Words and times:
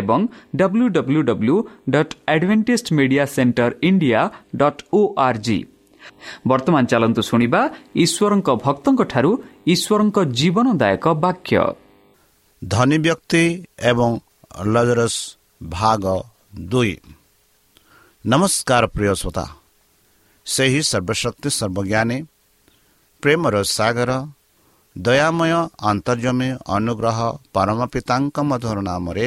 ଏବଂ 0.00 0.20
W 0.56 0.86
W 0.96 1.20
W 1.30 1.56
dot 1.90 2.12
advantage 2.34 2.88
media 2.98 3.24
centre 3.34 3.70
India 3.88 4.20
dot 4.60 4.80
O 4.92 5.00
R 5.26 5.40
G 5.46 5.58
ବର୍ତ୍ତମାନ 6.48 6.82
ଚାଲନ୍ତୁ 6.92 7.22
ଶୁଣିବା 7.30 7.60
ଈଶ୍ୱରଙ୍କ 8.04 8.48
ଭକ୍ତଙ୍କଠାରୁ 8.64 9.30
ଈଶ୍ୱରଙ୍କ 9.74 10.18
ଜୀବନଦାୟକ 10.38 11.04
ବାକ୍ୟ 11.24 11.58
ଧନୀ 12.62 12.98
ବ୍ୟକ୍ତି 13.04 13.44
ଏବଂ 13.90 14.10
ଲଜରସ୍ 14.74 15.20
ଭାଗ 15.70 16.04
ଦୁଇ 16.70 16.94
ନମସ୍କାର 18.24 18.84
ପ୍ରିୟ 18.94 19.14
ଶ୍ରୋତା 19.20 19.44
ସେହି 20.46 20.80
ସର୍ବଶକ୍ତି 20.90 21.48
ସର୍ବଜ୍ଞାନୀ 21.58 22.18
ପ୍ରେମର 23.22 23.54
ସାଗର 23.68 24.10
ଦୟାମୟ 24.96 25.52
ଅନ୍ତର୍ଜମୀ 25.90 26.48
ଅନୁଗ୍ରହ 26.76 27.18
ପରମ 27.54 27.78
ପିତାଙ୍କ 27.92 28.36
ମଧୁର 28.50 28.78
ନାମରେ 28.88 29.26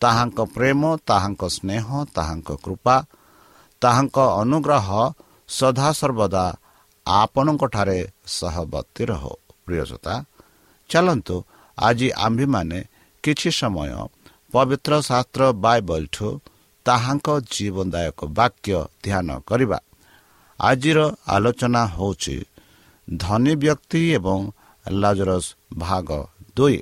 ତାହାଙ୍କ 0.00 0.38
ପ୍ରେମ 0.54 0.82
ତାହାଙ୍କ 1.08 1.42
ସ୍ନେହ 1.56 1.86
ତାହାଙ୍କ 2.16 2.48
କୃପା 2.64 2.96
ତାହାଙ୍କ 3.82 4.16
ଅନୁଗ୍ରହ 4.42 4.88
ସଦାସର୍ବଦା 5.48 6.44
ଆପଣଙ୍କଠାରେ 7.06 7.98
ସହବର୍ତ୍ତୀ 8.36 9.02
ରହ। 9.10 9.24
ପ୍ରିୟସତା 9.66 10.14
ଚାଲନ୍ତୁ 10.90 11.36
ଆଜି 11.78 12.08
ଆମ୍ଭେମାନେ 12.26 12.78
କିଛି 13.24 13.50
ସମୟ 13.60 13.90
ପବିତ୍ର 14.52 14.92
ଶାସ୍ତ୍ର 15.08 15.42
ବାଇବଲଠୁ 15.64 16.28
ତାହାଙ୍କ 16.86 17.28
ଜୀବନଦାୟକ 17.52 18.18
ବାକ୍ୟ 18.38 18.76
ଧ୍ୟାନ 19.04 19.28
କରିବା। 19.48 19.78
ଆଜିର 20.60 20.98
ଆଲୋଚନା 21.26 21.82
ହେଉଛି 21.96 22.36
ଧନୀ 23.08 23.54
ବ୍ୟକ୍ତି 23.62 24.00
ଏବଂ 24.18 24.38
ଲାଜରସ 24.86 25.46
ଭାଗ 25.78 26.08
ଦୁଇ। 26.56 26.78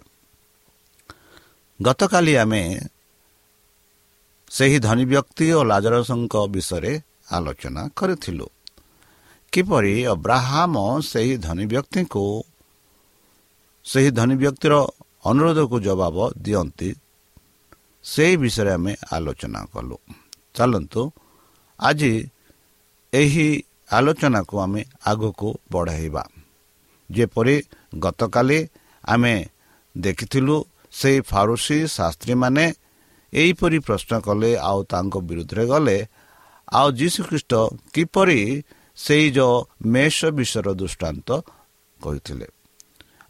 ଗତକାଲି 1.81 2.35
ଆମେ 2.37 2.62
ସେହି 4.50 4.79
ଧନୀ 4.79 5.05
ବ୍ୟକ୍ତି 5.05 5.47
ଓ 5.53 5.61
ଲାଜରସଙ୍କ 5.71 6.35
ବିଷୟରେ 6.55 6.93
ଆଲୋଚନା 7.33 7.83
କରିଥିଲୁ। 7.99 8.47
କିପରି 9.53 9.95
ଅବ୍ରାହମ 10.15 10.75
ସେହି 11.03 11.35
ଧନୀ 11.37 11.65
ବ୍ୟକ୍ତିଙ୍କୁ 11.67 12.25
ସେହି 13.85 14.11
ଧନୀ 14.11 14.35
ବ୍ୟକ୍ତିର 14.37 14.75
ଅନୁରୋଧକୁ 15.25 15.77
ଜବାବ 15.81 16.17
ଦିଅନ୍ତି 16.37 16.91
ସେହି 18.05 18.35
ବିଷୟରେ 18.37 18.73
ଆମେ 18.73 18.93
ଆଲୋଚନା 19.12 19.61
କଲୁ। 19.73 19.97
ଚାଲନ୍ତୁ 20.55 21.03
ଆଜି 21.81 22.12
ଏହି 23.12 23.49
ଆଲୋଚନାକୁ 23.93 24.55
ଆମେ 24.59 24.83
ଆଗକୁ 25.06 25.49
ବଢ଼ାଇବା। 25.73 26.25
ଯେପରି 27.11 27.56
ଗତକାଲି 27.99 28.61
ଆମେ 29.05 29.35
ଦେଖିଥିଲୁ 29.95 30.56
ସେହି 30.93 31.21
ଫାରୁସି 31.21 31.79
ଶାସ୍ତ୍ରୀମାନେ 31.87 32.65
ଏହିପରି 33.32 33.78
ପ୍ରଶ୍ନ 33.78 34.12
କଲେ 34.20 34.50
ଆଉ 34.56 34.80
ତାଙ୍କ 34.92 35.14
ବିରୁଦ୍ଧରେ 35.28 35.64
ଗଲେ 35.66 35.98
ଆଉ 36.72 36.88
ଯୀଶୁଖ୍ରୀଷ୍ଟ 36.92 37.52
କିପରି 37.94 38.40
ସେଇ 38.96 39.26
ଯେଉଁ 39.30 39.56
ମେଷ 39.86 40.19
ବିଷୟର 40.38 40.69
ଦୃଷ୍ଟାନ୍ତ? 40.75 41.28
କହିଥିଲେ 42.00 42.46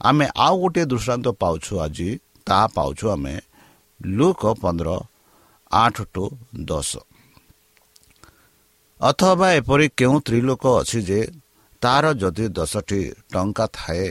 ଆମେ 0.00 0.26
ଆଉ 0.36 0.54
ଗୋଟିଏ 0.60 0.84
ଦୃଷ୍ଟାନ୍ତ 0.84 1.26
ପାଉଛୁ 1.42 1.72
ଆଜି 1.80 2.08
ତାହା 2.46 2.66
ପାଉଛୁ 2.76 3.04
ଆମେ 3.10 3.34
ଲୁକ 4.00 4.42
ପନ୍ଦର 4.62 4.88
ଆଠ 5.72 5.96
ଟୁ 6.14 6.24
ଦଶ। 6.64 6.90
ଅଥବା 9.00 9.48
ଏପରି 9.52 9.86
କେଉଁ 9.98 10.16
ସ୍ତ୍ରୀ 10.20 10.40
ଲୋକ 10.40 10.64
ଅଛି 10.80 10.98
ଯେ 11.08 11.20
ତାର 11.82 12.04
ଯଦି 12.14 12.46
ଦଶଟି 12.48 13.00
ଟଙ୍କା 13.32 13.66
ଥାଏ 13.72 14.08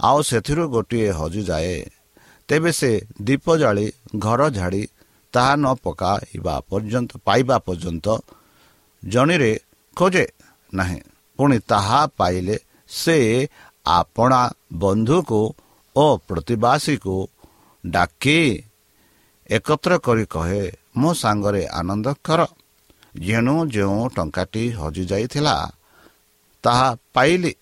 ଆଉ 0.00 0.18
ସେଥିରୁ 0.22 0.64
ଗୋଟିଏ 0.68 1.10
ହଜିଯାଏ 1.10 1.76
ତେବେ 2.52 2.72
ସେ 2.72 2.90
ଦୀପ 3.22 3.56
ଜାଳି 3.56 3.86
ଘର 4.18 4.40
ଝାଡ଼ି 4.50 4.82
ତାହା 5.34 5.52
ନ 5.56 5.66
ପକାଇବା 5.84 6.54
ପର୍ଯ୍ୟନ୍ତ 6.70 7.10
ପାଇବା 7.24 7.56
ପର୍ଯ୍ୟନ୍ତ 7.58 8.06
ଜଣିରେ 9.02 9.52
ଖୋଜେ 9.96 10.24
ନାହିଁ। 10.74 11.00
ପୁଣି 11.38 11.58
ତାହା 11.58 12.00
ପାଇଲେ 12.18 12.56
ସେ 12.88 13.48
ଆପଣା 13.86 14.40
ବନ୍ଧୁକୁ 14.72 15.40
ଓ 15.96 16.04
ପ୍ରତିବାସୀକୁ 16.28 17.16
ଡାକି 17.86 18.40
ଏକତ୍ର 19.50 19.92
କରି 19.98 20.24
କହେ 20.24 20.62
ମୋ 20.96 21.10
ସାଙ୍ଗରେ 21.14 21.62
ଆନନ୍ଦ 21.66 22.06
କର। 22.24 22.40
ଯେଣୁ 23.20 23.54
ଯେଉଁ 23.66 24.08
ଟଙ୍କାଟି 24.08 24.64
ହଜିଯାଇଥିଲା 24.72 25.56
ତାହା 26.64 26.88
ପାଇଲି। 27.14 27.52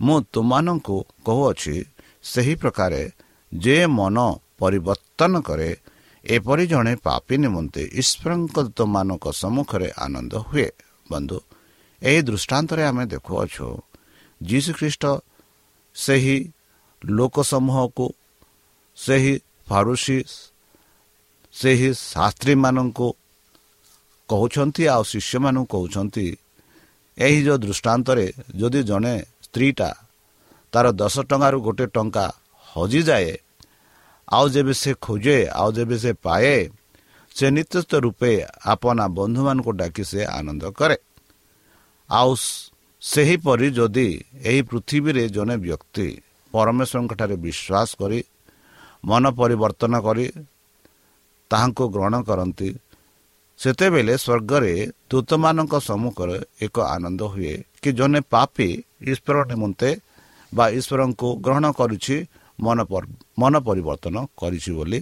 ମୁଁ 0.00 0.16
ତୁମମାନଙ୍କୁ 0.32 0.96
କହୁଅଛି 1.24 1.76
ସେହି 2.22 2.54
ପ୍ରକାରେ 2.54 3.02
ଯେ 3.52 3.76
ମନ 3.86 4.16
ପରିବର୍ତ୍ତନ 4.58 5.32
କରେ 5.40 5.70
ଏପରି 6.24 6.64
ଜଣେ 6.66 6.92
ପାପି 6.96 7.34
ନିମନ୍ତେ 7.38 7.82
ଈଶ୍ୱରଙ୍କ 8.00 8.56
ତୁମମାନଙ୍କ 8.76 9.24
ସମ୍ମୁଖରେ 9.32 9.88
ଆନନ୍ଦ 9.96 10.32
ହୁଏ। 10.48 10.68
ବନ୍ଧୁ 11.10 11.38
ଏହି 12.02 12.20
ଦୃଷ୍ଟାନ୍ତରେ 12.22 12.82
ଆମେ 12.84 13.04
ଦେଖୁଅଛୁ 13.06 13.66
ଯୀଶୁଖ୍ରୀଷ୍ଟ 14.40 15.04
ସେହି 15.96 16.38
ଲୋକ 17.04 17.36
ସମୂହକୁ 17.42 18.06
ସେହି 18.98 19.34
ଫାରୁସି 19.68 20.18
ସେହି 21.54 21.90
ଶାସ୍ତ୍ରୀମାନଙ୍କୁ 22.12 23.08
କହୁଛନ୍ତି 24.28 24.82
ଆଉ 24.88 25.02
ଶିଷ୍ୟମାନଙ୍କୁ 25.04 25.66
କହୁଛନ୍ତି 25.74 26.26
ଏହି 27.18 27.38
ଯେଉଁ 27.44 27.58
ଦୃଷ୍ଟାନ୍ତରେ 27.58 28.26
ଯଦି 28.56 28.80
ଜଣେ 28.82 29.14
ସ୍ତ୍ରୀଟା 29.42 29.90
ତାର 30.72 30.86
ଦଶ 30.92 31.14
ଟଙ୍କାରୁ 31.30 31.58
ଗୋଟେ 31.60 31.86
ଟଙ୍କା 31.86 32.26
ହଜିଯାଏ। 32.76 33.34
ଆଉ 34.28 34.46
ଯେବେ 34.54 34.74
ସେ 34.82 34.90
ଖୋଜେ 35.04 35.38
ଆଉ 35.60 35.68
ଯେବେ 35.76 35.96
ସେ 36.04 36.12
ପାଏ 36.24 36.56
ସେ 37.36 37.46
ନିତ୍ୟସ୍ତ 37.56 37.92
ରୂପେ 38.04 38.32
ଆପଣା 38.72 39.04
ବନ୍ଧୁମାନଙ୍କୁ 39.18 39.70
ଡାକି 39.80 40.04
ସେ 40.10 40.20
ଆନନ୍ଦ 40.38 40.64
କରେ। 40.78 40.96
ଆଉ 42.10 42.30
ସେହିପରି 43.02 43.68
ଯଦି 43.78 44.08
ଏହି 44.48 44.60
ପୃଥିବୀରେ 44.70 45.24
ଜଣେ 45.36 45.56
ବ୍ୟକ୍ତି 45.64 46.08
ପରମେଶ୍ୱରଙ୍କଠାରେ 46.54 47.36
ବିଶ୍ୱାସ 47.46 47.88
କରି 48.00 48.20
ମନ 49.04 49.24
ପରିବର୍ତ୍ତନ 49.38 49.94
କରି 50.06 50.26
ତାହାଙ୍କୁ 51.50 51.84
ଗ୍ରହଣ 51.94 52.14
କରନ୍ତି 52.28 52.68
ସେତେବେଳେ 53.60 54.14
ସ୍ୱର୍ଗରେ 54.24 54.72
ଦୂତମାନଙ୍କ 55.10 55.74
ସମ୍ମୁଖରେ 55.88 56.38
ଏକ 56.64 56.76
ଆନନ୍ଦ 56.94 57.20
ହୁଏ 57.32 57.54
କି 57.82 57.90
ଜଣେ 57.98 58.20
ପାପି 58.32 58.68
ଈଶ୍ୱର 59.12 59.36
ନିମନ୍ତେ 59.50 59.90
ବା 60.52 60.64
ଈଶ୍ୱରଙ୍କୁ 60.78 61.28
ଗ୍ରହଣ 61.44 61.64
କରୁଛି 61.78 62.16
ମନ 62.64 62.78
ମନ 63.40 63.54
ପରିବର୍ତ୍ତନ 63.68 64.16
କରିଛି 64.40 64.70
ବୋଲି 64.78 64.98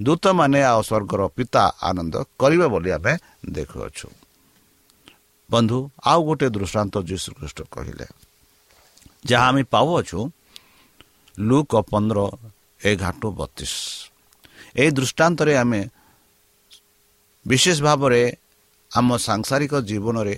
ଦୂତମାନେ 0.00 0.60
ଆଉ 0.72 0.80
ସ୍ୱର୍ଗର 0.88 1.22
ପିତା 1.36 1.62
ଆନନ୍ଦ 1.88 2.14
କରିବେ 2.40 2.66
ବୋଲି 2.74 2.90
ଆମେ 2.96 3.12
ଦେଖୁଅଛୁ। 3.56 4.08
ବନ୍ଧୁ 5.50 5.78
ଆଉ 6.10 6.20
ଗୋଟିଏ 6.26 6.48
ଦୃଷ୍ଟାନ୍ତ 6.56 6.94
ଯୀଶୁଖ୍ରୀଷ୍ଟ 7.08 7.58
କହିଲେ 7.74 8.06
ଯାହା 9.24 9.46
ଆମେ 9.50 9.62
ପାଉଅଛୁ 9.74 10.18
ଲୁକ 11.38 11.72
ପନ୍ଦର 11.90 12.18
ଏଗାର 12.80 13.14
ଟୁ 13.20 13.28
ବତିଶ। 13.38 13.72
ଏହି 14.80 14.90
ଦୃଷ୍ଟାନ୍ତରେ 14.98 15.52
ଆମେ 15.62 15.80
ବିଶେଷ 17.46 17.78
ଭାବରେ 17.86 18.22
ଆମ 18.90 19.08
ସାଂସାରିକ 19.28 19.72
ଜୀବନରେ 19.88 20.34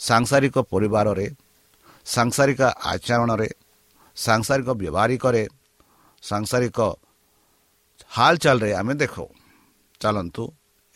ସାଂସାରିକ 0.00 0.56
ପରିବାରରେ 0.72 1.26
ସାଂସାରିକ 2.06 2.60
ଆଚରଣରେ 2.92 3.48
ସାଂସାରିକ 4.16 4.68
ବ୍ୟବହାରିକରେ 4.80 5.42
ସାଂସାରିକ 6.22 6.78
ହାଲଚାଲରେ 8.10 8.70
ଆମେ 8.80 8.94
ଦେଖୁ 9.02 9.24
ଚାଲନ୍ତୁ 10.00 10.42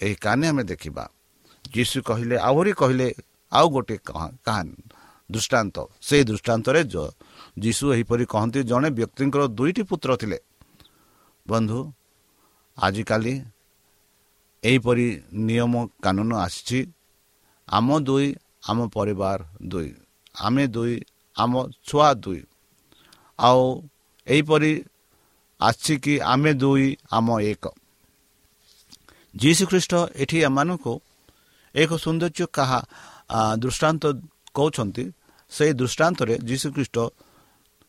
ଏହି 0.01 0.15
କାହାଣୀ 0.25 0.47
ଆମେ 0.51 0.63
ଦେଖିବା 0.65 1.05
ଯୀଶୁ 1.65 1.99
କହିଲେ 2.03 2.37
ଆହୁରି 2.49 2.73
କହିଲେ 2.81 3.09
ଆଉ 3.53 3.67
ଗୋଟିଏ 3.75 3.99
କାହାଣୀ 4.47 4.75
ଦୃଷ୍ଟାନ୍ତ 5.31 5.77
ସେଇ 6.01 6.23
ଦୃଷ୍ଟାନ୍ତରେ 6.25 6.81
ଯୀଶୁ 7.57 7.85
ଏହିପରି 7.95 8.25
କହନ୍ତି 8.27 8.61
ଜଣେ 8.71 8.89
ବ୍ୟକ୍ତିଙ୍କର 8.99 9.43
ଦୁଇଟି 9.59 9.83
ପୁତ୍ର 9.91 10.11
ଥିଲେ 10.17 10.39
ବନ୍ଧୁ 11.47 11.79
ଆଜିକାଲି 12.79 13.35
ଏହିପରି 14.63 15.07
ନିୟମ 15.47 15.75
କାନୁନ 16.03 16.31
ଆସିଛି 16.37 16.81
ଆମ 17.69 17.89
ଦୁଇ 18.01 18.29
ଆମ 18.69 18.79
ପରିବାର 18.89 19.39
ଦୁଇ 19.69 19.91
ଆମେ 20.41 20.65
ଦୁଇ 20.67 20.95
ଆମ 21.37 21.53
ଛୁଆ 21.87 22.09
ଦୁଇ 22.15 22.43
ଆଉ 23.39 23.63
ଏହିପରି 24.27 24.73
ଆସିଛି 25.61 25.95
କି 26.05 26.15
ଆମେ 26.33 26.53
ଦୁଇ 26.63 26.89
ଆମ 27.17 27.29
ଏକ। 27.53 27.65
ଯୀଶୁଖ୍ରୀଷ୍ଟ 29.35 29.93
ଏଠି 30.23 30.39
ଏମାନଙ୍କୁ 30.49 30.93
ଏକ 31.75 31.91
ସୌନ୍ଦର୍ଯ୍ୟ 32.05 32.47
କାହା 32.57 32.81
ଦୃଷ୍ଟାନ୍ତ 33.63 34.03
କହୁଛନ୍ତି 34.57 35.05
ସେହି 35.53 35.73
ଦୃଷ୍ଟାନ୍ତରେ 35.81 36.35
ଯୀଶୁଖ୍ରୀଷ୍ଟ 36.49 36.97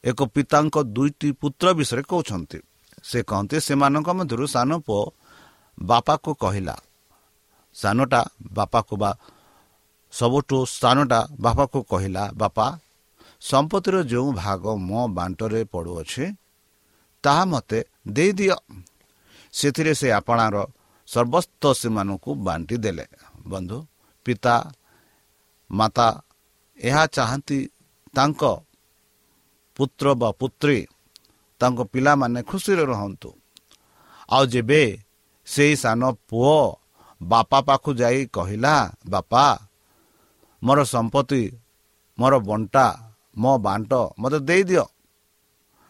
ଏକ 0.03 0.19
ପିତାଙ୍କ 0.33 0.75
ଦୁଇଟି 0.95 1.29
ପୁତ୍ର 1.41 1.67
ବିଷୟରେ 1.77 2.03
କହୁଛନ୍ତି। 2.11 2.59
ସେ 3.03 3.19
କହନ୍ତି 3.29 3.57
ସେମାନଙ୍କ 3.67 4.09
ମଧ୍ୟରୁ 4.17 4.45
ସାନ 4.55 4.69
ପୁଅ 4.85 5.03
ବାପାକୁ 5.77 6.31
କହିଲା 6.41 6.75
ସାନଟା 7.75 8.21
ବାପାକୁ 8.57 8.93
ବା 9.01 9.11
ସବୁଠୁ 10.13 10.57
ସାନଟା 10.81 11.19
ବାପାକୁ 11.45 11.79
କହିଲା 11.91 12.23
ବାପା 12.41 12.65
ସମ୍ପତ୍ତିର 13.41 13.95
ଯେଉଁ 14.11 14.29
ଭାଗ 14.43 14.63
ମୋ 14.89 15.01
ବାଣ୍ଟରେ 15.17 15.61
ପଡ଼ୁଅଛି 15.73 16.23
ତାହା 17.25 17.43
ମୋତେ 17.51 17.79
ଦେଇଦିଅ 18.15 18.57
ସେଥିରେ 19.53 19.93
ସେ 19.99 20.07
ଆପଣାର 20.19 20.55
ସର୍ବସ୍ତ 21.07 21.63
ସେମାନଙ୍କୁ 21.81 22.31
ବାଣ୍ଟି 22.45 22.75
ଦେଲେ। 22.83 23.05
ବନ୍ଧୁ 23.51 23.77
ପିତା 24.25 24.55
ମାତା 25.69 26.07
ଏହା 26.79 27.03
ଚାହାନ୍ତି 27.15 27.59
ତାଙ୍କ 28.15 28.41
ପୁତ୍ର 29.77 30.05
ବା 30.21 30.29
ପୁତ୍ରୀ 30.39 30.79
ତାଙ୍କ 31.61 31.79
ପିଲାମାନେ 31.93 32.39
ଖୁସିରେ 32.49 32.83
ରହନ୍ତୁ। 32.91 33.29
ଆଉ 34.29 34.43
ଯେବେ 34.53 34.81
ସେଇ 35.47 35.73
ସାନ 35.83 36.01
ପୁଅ 36.29 36.59
ବାପା 37.21 37.59
ପାଖକୁ 37.67 37.91
ଯାଇ 38.01 38.21
କହିଲା 38.35 38.75
ବାପା 39.09 39.45
ମୋର 40.61 40.79
ସମ୍ପତ୍ତି 40.93 41.43
ମୋର 42.17 42.33
ବଣ୍ଟା 42.49 42.85
ମୋ 43.41 43.51
ବାଣ୍ଟ 43.65 43.91
ମୋତେ 44.21 44.39
ଦେଇଦିଅ 44.49 44.85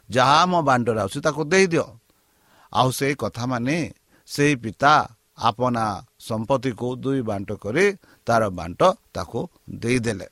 ଯାହା 0.09 0.39
ମୋ 0.45 0.59
ବାଣ୍ଟରେ 0.61 1.01
ଆସୁଛି 1.01 1.19
ତାକୁ 1.21 1.41
ଦେଇଦିଅ। 1.43 1.85
ଆଉ 2.73 2.89
ସେଇ 2.91 3.13
କଥା 3.15 3.43
ମାନେ 3.45 3.77
ସେଇ 4.27 4.53
ପିତା 4.55 4.93
ଆପଣା 5.37 5.85
ସମ୍ପତ୍ତିକୁ 6.19 6.87
ଦୁଇ 6.95 7.21
ବାଣ୍ଟ 7.21 7.49
କରି 7.63 7.85
ତାର 8.27 8.41
ବାଣ୍ଟ 8.49 8.81
ତାକୁ 9.13 9.39
ଦେଇଦେଲେ। 9.69 10.27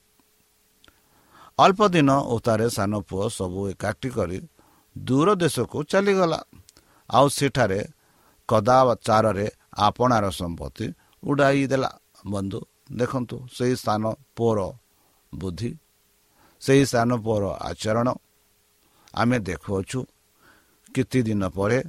ଅଳ୍ପ 1.60 1.80
ଦିନ 1.88 2.10
ଉତ୍ତାରେ 2.34 2.68
ସାନ 2.70 2.92
ପୁଅ 3.10 3.26
ସବୁ 3.30 3.62
ଏକାଠି 3.70 4.10
କରି 4.10 4.40
ଦୂର 4.98 5.28
ଦେଶକୁ 5.36 5.78
ଚାଲିଗଲା। 5.84 6.40
ଆଉ 7.10 7.28
ସେଠାରେ 7.30 7.82
କଦାଚାରରେ 8.50 9.48
ଆପଣାର 9.78 10.26
ସମ୍ପତ୍ତି 10.32 10.86
ଉଡ଼ାଇ 11.24 11.68
ଦେଲା। 11.68 11.92
ବନ୍ଧୁ 12.28 12.60
ଦେଖନ୍ତୁ 12.92 13.38
ସେହି 13.56 13.76
ସ୍ଥାନ 13.76 14.04
ପୁଅର 14.36 14.60
ବୁଦ୍ଧି 15.34 15.72
ସେହି 16.62 16.84
ସ୍ଥାନ 16.86 17.10
ପୁଅର 17.26 17.44
ଆଚରଣ 17.70 18.08
ଆମେ 19.14 19.38
ଦେଖୁଅଛୁ 19.40 20.00
କିଛି 20.96 21.20
ଦିନ 21.24 21.44
ପରେ 21.50 21.80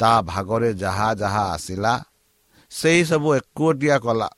ତା 0.00 0.12
ଭାଗରେ 0.22 0.70
ଯାହା 0.74 1.08
ଯାହା 1.14 1.42
ଆସିଲା 1.54 1.92
ସେହି 2.70 3.02
ସବୁ 3.04 3.28
ଏକୁଟିଆ 3.36 3.96
କଲା। 3.98 4.28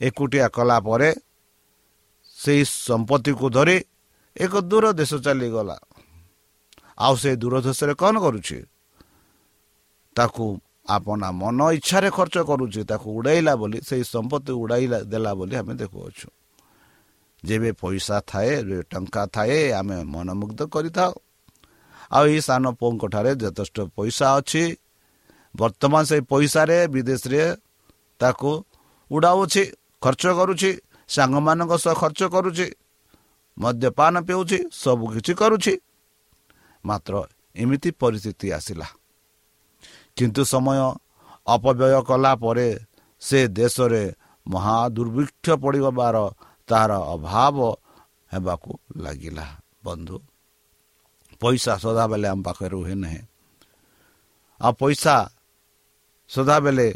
ଏକୁଟିଆ 0.00 0.46
କଲା 0.48 0.76
ପରେ 0.80 1.10
ସେହି 2.36 2.64
ସମ୍ପତ୍ତିକୁ 2.64 3.46
ଧରି 3.50 3.76
ଏକ 4.36 4.54
ଦୂର 4.60 4.84
ଦେଶ 4.92 5.12
ଚାଲିଗଲା। 5.24 5.76
ଆଉ 6.98 7.14
ସେ 7.16 7.30
ଦୂର 7.36 7.54
ଦେଶରେ 7.60 7.92
କ'ଣ 7.94 8.14
କରୁଛି? 8.20 8.58
ତାକୁ 10.16 10.44
ଆପଣା 10.88 11.28
ମନ 11.32 11.58
ଇଚ୍ଛାରେ 11.78 12.08
ଖର୍ଚ୍ଚ 12.10 12.36
କରୁଛି 12.50 12.80
ତାକୁ 12.84 13.08
ଉଡ଼ାଇଲା 13.18 13.52
ବୋଲି 13.60 13.78
ସେହି 13.88 14.04
ସମ୍ପତ୍ତି 14.04 14.52
ଉଡ଼ାଇଲା 14.62 14.98
ଦେଲା 15.12 15.32
ବୋଲି 15.38 15.54
ଆମେ 15.56 15.74
ଦେଖୁଅଛୁ। 15.80 16.28
ଯେବେ 17.46 17.70
ପଇସା 17.80 18.16
ଥାଏ 18.30 18.52
ଟଙ୍କା 18.90 19.22
ଥାଏ 19.34 19.58
ଆମେ 19.78 19.96
ମନମୁଗ୍ଧ 20.12 20.60
କରିଥାଉ। 20.74 21.12
ଆଉ 22.16 22.24
ଏଇ 22.26 22.40
ସାନ 22.48 22.64
ପୁଅଙ୍କ 22.78 23.02
ଠାରେ 23.14 23.32
ଯଥେଷ୍ଟ 23.42 23.76
ପଇସା 23.96 24.26
ଅଛି। 24.38 24.64
ବର୍ତ୍ତମାନ 25.54 26.02
ସେଇ 26.10 26.22
ପଇସାରେ 26.30 26.78
ବିଦେଶରେ 26.94 27.42
ତାକୁ 28.20 28.50
ଉଡ଼ାଉଛି 29.10 29.62
ଖର୍ଚ୍ଚ 30.02 30.24
କରୁଛି 30.38 30.70
ସାଙ୍ଗମାନଙ୍କ 31.08 31.72
ସହ 31.84 31.94
ଖର୍ଚ୍ଚ 32.02 32.22
କରୁଛି 32.34 32.66
ମଦ୍ୟପାନ 33.56 34.14
ପିଉଛି 34.28 34.58
ସବୁକିଛି 34.82 35.32
କରୁଛି। 35.40 35.74
ମାତ୍ର 36.84 37.14
ଏମିତି 37.56 37.90
ପରିସ୍ଥିତି 38.00 38.46
ଆସିଲା। 38.58 38.86
କିନ୍ତୁ 40.16 40.42
ସମୟ 40.52 40.78
ଅପବ୍ୟୟ 41.46 42.00
କଲା 42.08 42.32
ପରେ 42.42 42.68
ସେ 43.22 43.38
ଦେଶରେ 43.58 44.02
ମହା 44.46 44.78
ଦୁର୍ଭିକ୍ଷ 44.88 45.46
ପଡ଼ିବାର 45.62 46.16
ତାହାର 46.68 46.92
ଅଭାବ 47.14 47.56
ହେବାକୁ 48.32 48.72
ଲାଗିଲା 48.96 49.46
ବନ୍ଧୁ। 49.84 50.16
ପଇସା 51.40 51.72
ସଦାବେଳେ 51.76 52.28
ଆମ 52.28 52.42
ପାଖରେ 52.42 52.68
ରୁହେ 52.68 52.94
ନାହିଁ। 52.94 53.20
ଆଉ 54.60 54.72
ପଇସା 54.72 55.16
ସଦାବେଳେ 56.28 56.88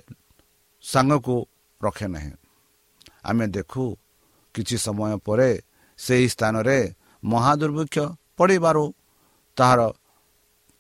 ସାଙ୍ଗକୁ 0.83 1.37
ରଖେ 1.83 2.07
ନାହିଁ। 2.07 2.33
ଆମେ 3.25 3.47
ଦେଖୁ 3.47 3.85
କିଛି 4.55 4.77
ସମୟ 4.79 5.12
ପରେ 5.19 5.50
ସେହି 5.99 6.27
ସ୍ଥାନରେ 6.29 6.79
ମହାଦୁର୍ଭିକ୍ଷ 7.25 7.99
ପଡ଼ିବାରୁ 8.37 8.85
ତାହାର 9.57 9.81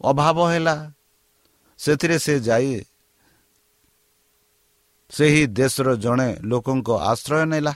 ଅଭାବ 0.04 0.38
ହେଲା। 0.50 0.92
ସେଥିରେ 1.78 2.18
ସେ 2.18 2.34
ଯାଇ 2.40 2.72
ସେହି 5.10 5.42
ଦେଶର 5.46 5.88
ଜଣେ 5.96 6.28
ଲୋକଙ୍କ 6.42 6.90
ଆଶ୍ରୟ 6.90 7.44
ନେଲା। 7.44 7.74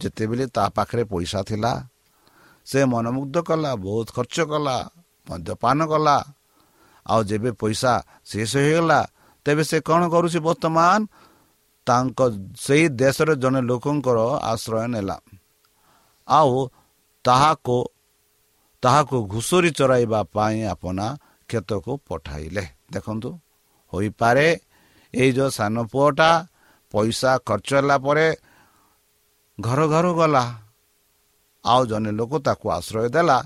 ଯେତେବେଳେ 0.00 0.46
ତା 0.56 0.64
ପାଖରେ 0.76 1.02
ପଇସା 1.04 1.40
ଥିଲା 1.48 1.72
ସେ 2.66 2.80
ମନମୁଗ୍ଧ 2.84 3.36
କଲା 3.48 3.70
ବହୁତ 3.84 4.08
ଖର୍ଚ୍ଚ 4.16 4.38
କଲା 4.52 4.76
ମଦ୍ୟପାନ 5.26 5.78
କଲା। 5.92 6.16
ଆଉ 7.06 7.20
ଯେବେ 7.30 7.50
ପଇସା 7.60 7.92
ଶେଷ 8.24 8.52
ହୋଇଗଲା 8.56 9.00
ତେବେ 9.46 9.62
ସେ 9.70 9.78
କ'ଣ 9.88 10.02
କରୁଛି 10.14 10.38
ବର୍ତ୍ତମାନ? 10.46 11.00
ତାଙ୍କ 11.86 12.20
ସେହି 12.64 12.86
ଦେଶର 13.00 13.30
ଜଣେ 13.42 13.60
ଲୋକଙ୍କର 13.70 14.18
ଆଶ୍ରୟ 14.52 14.86
ନେଲା। 14.94 15.16
ଆଉ 16.28 16.52
ତାହାକୁ 17.24 17.76
ତାହାକୁ 18.82 19.16
ଘୁଷୁରୀ 19.34 19.70
ଚରାଇବା 19.78 20.20
ପାଇଁ 20.34 20.58
ଆପଣା 20.74 21.06
କ୍ଷେତକୁ 21.48 21.92
ପଠାଇଲେ। 22.08 22.64
ଦେଖନ୍ତୁ 22.92 23.30
ହୋଇପାରେ 23.92 24.46
ଏଇ 25.14 25.30
ଯେଉଁ 25.36 25.50
ସାନ 25.50 25.74
ପୁଅଟା 25.92 26.30
ପଇସା 26.94 27.30
ଖର୍ଚ୍ଚ 27.48 27.70
ହେଲା 27.74 27.96
ପରେ 28.06 28.26
ଘର 29.62 29.80
ଘର 29.86 30.06
ଗଲା। 30.12 30.44
ଆଉ 31.64 31.86
ଜଣେ 31.86 32.10
ଲୋକ 32.10 32.32
ତାକୁ 32.38 32.66
ଆଶ୍ରୟ 32.70 33.08
ଦେଲା। 33.08 33.38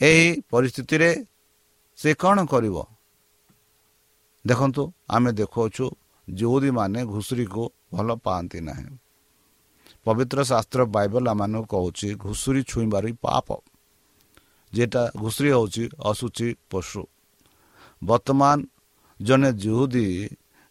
ଏହି 0.00 0.26
ପରିସ୍ଥିତିରେ 0.50 1.10
ସେ 1.98 2.10
କ'ଣ 2.14 2.36
କରିବ? 2.46 2.76
ଦେଖନ୍ତୁ 4.46 4.82
ଆମେ 5.10 5.30
ଦେଖାଉଛୁ 5.32 5.84
ଯେଉଁଦୀମାନେ 6.28 7.00
ଘୁଷୁରୀକୁ 7.04 7.62
ଭଲ 7.92 8.08
ପାଆନ୍ତି 8.14 8.60
ନାହିଁ। 8.60 8.88
ପବିତ୍ର 10.04 10.38
ଶାସ୍ତ୍ର 10.42 10.80
ବାଇବଲ 10.84 11.24
ଆମମାନଙ୍କୁ 11.28 11.66
କହୁଛି 11.66 12.08
ଘୁଷୁରୀ 12.14 12.62
ଛୁଇଁବାର 12.62 13.04
ପାପ। 13.22 13.48
ଯେଟା 14.72 15.02
ଘୁଷୁରୀ 15.16 15.50
ହେଉଛି 15.50 15.84
ଅଶୁଚି 16.10 16.48
ପଶୁ। 16.70 17.02
ବର୍ତ୍ତମାନ 18.04 18.56
ଜଣେ 19.20 19.50
ଜୁହୁଦୀ 19.52 20.06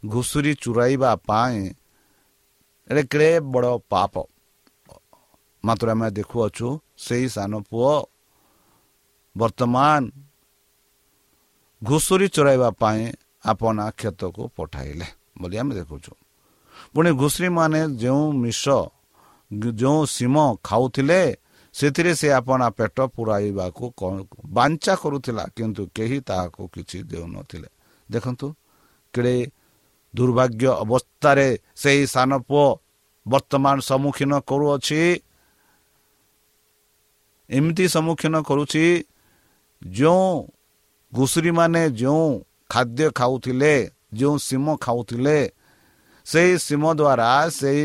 ଘୁଷୁରୀ 0.03 0.51
ଚୁରାଇବା 0.62 1.12
ପାଇଁ 1.27 1.57
ଏଇଟା 2.88 3.03
କେଡ଼େ 3.12 3.29
ବଡ଼ 3.46 3.72
ପାପ 3.89 4.13
ମାତ୍ର 5.63 5.88
ଆମେ 5.91 6.08
ଦେଖୁଅଛୁ 6.12 6.67
ସେଇ 6.98 7.25
ସାନ 7.29 7.53
ପୁଅ 7.70 7.94
ବର୍ତ୍ତମାନ 9.36 10.01
ଘୁଷୁରୀ 11.82 12.27
ଚରାଇବା 12.27 12.70
ପାଇଁ 12.82 13.01
ଆପଣା 13.46 13.86
କ୍ଷେତକୁ 13.91 14.44
ପଠାଇଲେ 14.58 15.08
ବୋଲି 15.39 15.56
ଆମେ 15.58 15.74
ଦେଖୁଛୁ 15.79 16.12
ପୁଣି 16.94 17.10
ଘୁଷୁରୀମାନେ 17.13 17.82
ଯେଉଁ 18.01 18.24
ମିଶ 18.36 18.65
ଯେଉଁ 19.75 20.00
ସୀମ 20.08 20.36
ଖାଉଥିଲେ 20.63 21.22
ସେଥିରେ 21.75 22.12
ସେ 22.15 22.27
ଆପଣା 22.32 22.67
ପେଟ 22.70 22.98
ପୁରାଇବାକୁ 23.15 23.84
ବାଞ୍ଚା 24.50 24.94
କରୁଥିଲା 24.96 25.44
କିନ୍ତୁ 25.56 25.84
କେହି 25.96 26.17
ତାହାକୁ 26.27 26.62
କିଛି 26.74 26.98
ଦେଉନଥିଲେ 27.03 27.70
ଦେଖନ୍ତୁ 28.10 28.48
କେଡ଼େ 29.13 29.36
ଦୁର୍ଭାଗ୍ୟ 30.13 30.65
ଅବସ୍ଥାରେ 30.83 31.47
ସେହି 31.75 32.03
ସାନ 32.07 32.31
ପୁଅ 32.47 32.67
ବର୍ତ୍ତମାନ 33.25 33.75
ସମ୍ମୁଖୀନ 33.89 34.31
କରୁଅଛି। 34.49 35.01
ଏମିତି 37.49 37.85
ସମ୍ମୁଖୀନ 37.95 38.35
କରୁଛି 38.49 38.85
ଯେଉଁ 39.81 40.27
ଘୁଷୁରୀମାନେ 41.13 41.81
ଯେଉଁ 41.99 42.25
ଖାଦ୍ୟ 42.69 43.05
ଖାଉଥିଲେ 43.19 43.73
ଯେଉଁ 44.13 44.35
ସୀମ 44.37 44.65
ଖାଉଥିଲେ 44.85 45.37
ସେଇ 46.25 46.51
ସୀମ 46.65 46.83
ଦ୍ୱାରା 46.99 47.29
ସେଇ 47.59 47.83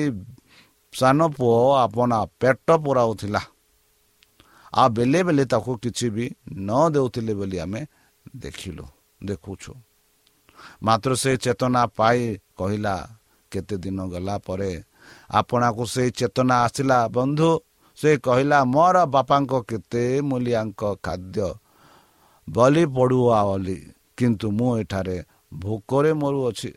ସାନ 0.93 1.19
ପୁଅ 1.37 1.59
ଆପଣା 1.85 2.19
ପେଟ 2.41 2.69
ପୁରାଉଥିଲା। 2.85 3.43
ଆଉ 4.73 4.89
ବେଲେ 4.97 5.21
ବେଲେ 5.27 5.45
ତାକୁ 5.53 5.73
କିଛି 5.85 6.07
ବି 6.15 6.25
ନ 6.67 6.71
ଦେଉଥିଲେ 6.95 7.33
ବୋଲି 7.35 7.57
ଆମେ 7.65 7.81
ଦେଖିଲୁ 8.37 8.85
ଦେଖୁଛୁ। 9.21 9.73
ମାତ୍ର 10.83 11.11
ସେ 11.23 11.33
ଚେତନା 11.45 11.83
ପାଇ 11.99 12.21
କହିଲା 12.59 12.97
କେତେ 13.53 13.77
ଦିନ 13.85 13.99
ଗଲା 14.13 14.37
ପରେ 14.47 14.73
ଆପଣାକୁ 15.31 15.85
ସେଇ 15.95 16.11
ଚେତନା 16.19 16.57
ଆସିଲା। 16.67 16.99
ବନ୍ଧୁ 17.17 17.51
ସେ 17.99 18.11
କହିଲା 18.27 18.59
ମୋର 18.75 18.97
ବାପାଙ୍କ 19.15 19.53
କେତେ 19.69 20.05
ମୂଲ୍ୟାଙ୍କ 20.29 20.83
ଖାଦ୍ୟ। 21.05 21.49
ବଲି 22.49 22.85
ପଡ଼ୁଆ 22.87 23.41
ବୋଲି 23.49 23.79
କିନ୍ତୁ 24.17 24.47
ମୁଁ 24.59 24.71
ଏଠାରେ 24.81 25.19
ଭୋକରେ 25.55 26.13
ମରୁଅଛି। 26.13 26.71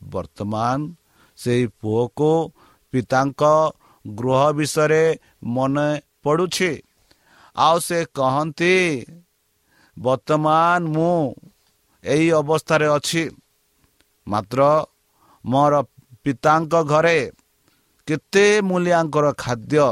ବର୍ତ୍ତମାନ 0.00 0.78
ସେଇ 1.38 1.64
ପୁଅକୁ 1.80 2.32
ପିତାଙ୍କ 2.92 3.42
ଗୃହ 4.04 4.42
ବିଷୟରେ 4.58 5.04
ମନେ 5.44 5.88
ପଡ଼ୁଛି। 6.24 6.72
ଆଉ 7.56 7.76
ସେ 7.78 7.98
କହନ୍ତି 8.14 8.76
ବର୍ତ୍ତମାନ 9.96 10.80
ମୁଁ 10.96 11.18
ଏହି 12.04 12.30
ଅବସ୍ଥାରେ 12.30 12.86
ଅଛି। 12.86 13.22
ମାତ୍ର 14.28 14.86
ମୋର 15.44 15.74
ପିତାଙ୍କ 16.24 16.74
ଘରେ 16.82 17.30
କେତେ 18.06 18.60
ମୂଲ୍ୟାଙ୍କର 18.60 19.26
ଖାଦ୍ୟ 19.32 19.86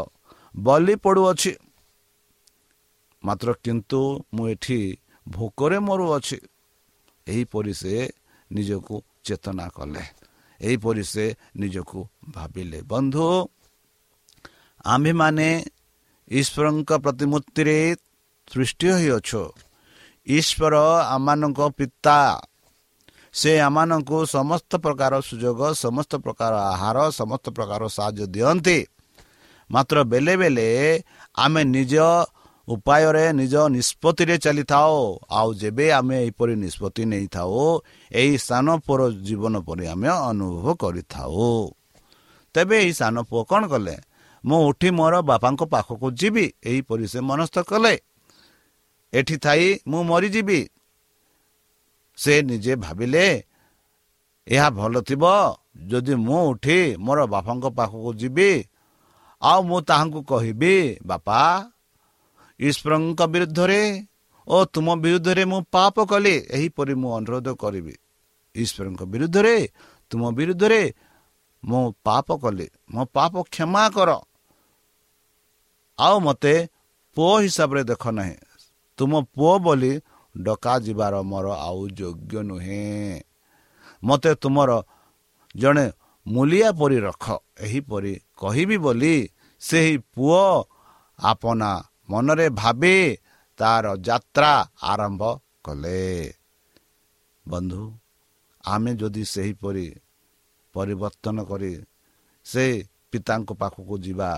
ବଲି 0.56 0.94
ପଡ଼ୁଅଛି। 0.94 1.52
ମାତ୍ର 3.24 3.48
କିନ୍ତୁ 3.64 4.00
ମୁଁ 4.34 4.48
ଏଠି 4.48 4.98
ଭୋକରେ 5.28 5.78
ମରୁଅଛି। 5.78 6.38
ଏହିପରି 7.26 7.74
ସେ 7.74 7.94
ନିଜକୁ 8.52 9.02
ଚେତନା 9.24 9.68
କଲେ। 9.68 10.04
ଏହିପରି 10.60 11.04
ସେ 11.04 11.36
ନିଜକୁ 11.56 12.08
ଭାବିଲେ 12.28 12.82
ବନ୍ଧୁ 12.82 13.26
ଆମ୍ଭେମାନେ 14.84 15.64
ଈଶ୍ୱରଙ୍କ 16.30 16.90
ପ୍ରତିମୂର୍ତ୍ତିରେ 16.92 17.96
ସୃଷ୍ଟି 18.52 18.86
ହୋଇଅଛୁ। 18.90 19.42
ଈଶ୍ୱର 20.28 20.74
ଆମମାନଙ୍କ 21.08 21.60
ପିତା। 21.78 22.40
ସେ 23.32 23.60
ଆମମାନଙ୍କୁ 23.60 24.18
ସମସ୍ତ 24.26 24.70
ପ୍ରକାର 24.76 25.12
ସୁଯୋଗ 25.20 25.60
ସମସ୍ତ 25.74 26.12
ପ୍ରକାର 26.16 26.52
ଆହାର 26.72 26.98
ସମସ୍ତ 27.10 27.46
ପ୍ରକାର 27.50 27.82
ସାହାଯ୍ୟ 27.88 28.26
ଦିଅନ୍ତି। 28.34 28.78
ମାତ୍ର 29.70 29.96
ବେଳେ 30.04 30.34
ବେଳେ 30.36 30.68
ଆମେ 31.38 31.62
ନିଜ 31.64 31.94
ଉପାୟରେ 32.68 33.24
ନିଜ 33.32 33.54
ନିଷ୍ପତ୍ତିରେ 33.68 34.36
ଚାଲିଥାଉ। 34.38 34.96
ଆଉ 35.30 35.48
ଯେବେ 35.54 35.86
ଆମେ 35.92 36.16
ଏହିପରି 36.22 36.54
ନିଷ୍ପତ୍ତି 36.56 37.02
ନେଇଥାଉ 37.04 37.80
ଏହି 38.12 38.34
ସାନ 38.38 38.66
ପୁଅର 38.86 39.00
ଜୀବନ 39.26 39.54
ପରି 39.64 39.84
ଆମେ 39.86 40.08
ଅନୁଭବ 40.08 40.66
କରିଥାଉ। 40.74 41.72
ତେବେ 42.54 42.76
ଏହି 42.82 42.92
ସାନ 42.92 43.16
ପୁଅ 43.22 43.42
କ'ଣ 43.50 43.62
କଲେ? 43.72 43.96
ମୁଁ 44.44 44.58
ଉଠି 44.68 44.88
ମୋର 44.90 45.14
ବାପାଙ୍କ 45.20 45.60
ପାଖକୁ 45.64 46.06
ଯିବି 46.10 46.44
ଏହିପରି 46.64 47.04
ସେ 47.08 47.20
ମନସ୍ଥ 47.20 47.56
କଲେ। 47.70 47.94
ଏଠି 49.12 49.36
ଥାଇ 49.36 49.66
ମୁଁ 49.86 50.00
ମରିଯିବି। 50.02 50.60
ସେ 52.18 52.34
ନିଜେ 52.42 52.74
ଭାବିଲେ 52.76 53.26
ଏହା 54.46 54.68
ଭଲ 54.70 54.94
ଥିବ 55.00 55.24
ଯଦି 55.86 56.14
ମୁଁ 56.26 56.40
ଉଠି 56.50 56.78
ମୋର 56.96 57.18
ବାପାଙ୍କ 57.26 57.64
ପାଖକୁ 57.78 58.10
ଯିବି 58.20 58.50
ଆଉ 59.42 59.60
ମୁଁ 59.68 59.78
ତାହାଙ୍କୁ 59.88 60.20
କହିବି 60.30 60.74
ବାପା 61.06 61.40
ଈଶ୍ୱରଙ୍କ 62.60 63.20
ବିରୁଦ୍ଧରେ 63.32 63.82
ଓ 64.48 64.56
ତୁମ 64.64 64.86
ବିରୁଦ୍ଧରେ 65.04 65.42
ମୁଁ 65.44 65.60
ପାପ 65.70 65.96
କଲି 66.10 66.34
ଏହିପରି 66.50 66.94
ମୁଁ 66.94 67.10
ଅନୁରୋଧ 67.18 67.48
କରିବି। 67.62 67.94
ଈଶ୍ୱରଙ୍କ 68.54 69.00
ବିରୁଦ୍ଧରେ 69.04 69.56
ତୁମ 70.10 70.22
ବିରୁଦ୍ଧରେ 70.38 70.82
ମୁଁ 71.62 71.84
ପାପ 72.04 72.26
କଲି 72.42 72.66
ମୋ 72.90 73.02
ପାପ 73.14 73.32
କ୍ଷମା 73.52 73.84
କର। 73.96 74.10
ଆଉ 75.98 76.16
ମୋତେ 76.18 76.54
ପୁଅ 77.16 77.32
ହିସାବରେ 77.44 77.82
ଦେଖ 77.84 78.04
ନାହିଁ। 78.10 78.36
ତୁମ 78.98 79.12
ପୁଅ 79.34 79.54
ବୋଲି 79.64 79.92
ଡକାଯିବାର 80.34 81.14
ମୋର 81.30 81.46
ଆଉ 81.66 81.80
ଯୋଗ୍ୟ 81.98 82.40
ନୁହେଁ। 82.48 83.22
ମୋତେ 84.04 84.32
ତୁମର 84.42 84.70
ଜଣେ 85.54 85.86
ମୂଲିଆ 86.26 86.68
ପରି 86.78 86.98
ରଖ 87.06 87.24
ଏହିପରି 87.60 88.12
କହିବି 88.36 88.76
ବୋଲି 88.84 89.14
ସେହି 89.62 89.94
ପୁଅ 90.14 90.42
ଆପନା 91.18 91.70
ମନରେ 92.10 92.46
ଭାବି 92.60 92.96
ତାର 93.58 93.86
ଯାତ୍ରା 94.06 94.52
ଆରମ୍ଭ 94.82 95.22
କଲେ। 95.64 96.04
ବନ୍ଧୁ 97.44 97.82
ଆମେ 98.64 98.90
ଯଦି 99.00 99.22
ସେହିପରି 99.24 99.86
ପରିବର୍ତ୍ତନ 100.74 101.36
କରି 101.50 101.72
ସେ 102.46 102.64
ପିତାଙ୍କ 103.10 103.50
ପାଖକୁ 103.60 103.94
ଯିବା 103.98 104.30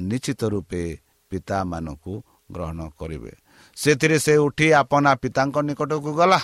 ନିଶ୍ଚିତ 0.00 0.40
ରୂପେ 0.52 0.82
ପିତାମାନଙ୍କୁ 1.30 2.14
ଗ୍ରହଣ 2.52 2.78
କରିବେ। 2.98 3.32
ସେଥିରେ 3.76 4.18
ସେ 4.24 4.34
ଉଠି 4.46 4.66
ଆପନା 4.80 5.12
ପିତାଙ୍କ 5.22 5.56
ନିକଟକୁ 5.68 6.10
ଗଲା। 6.20 6.40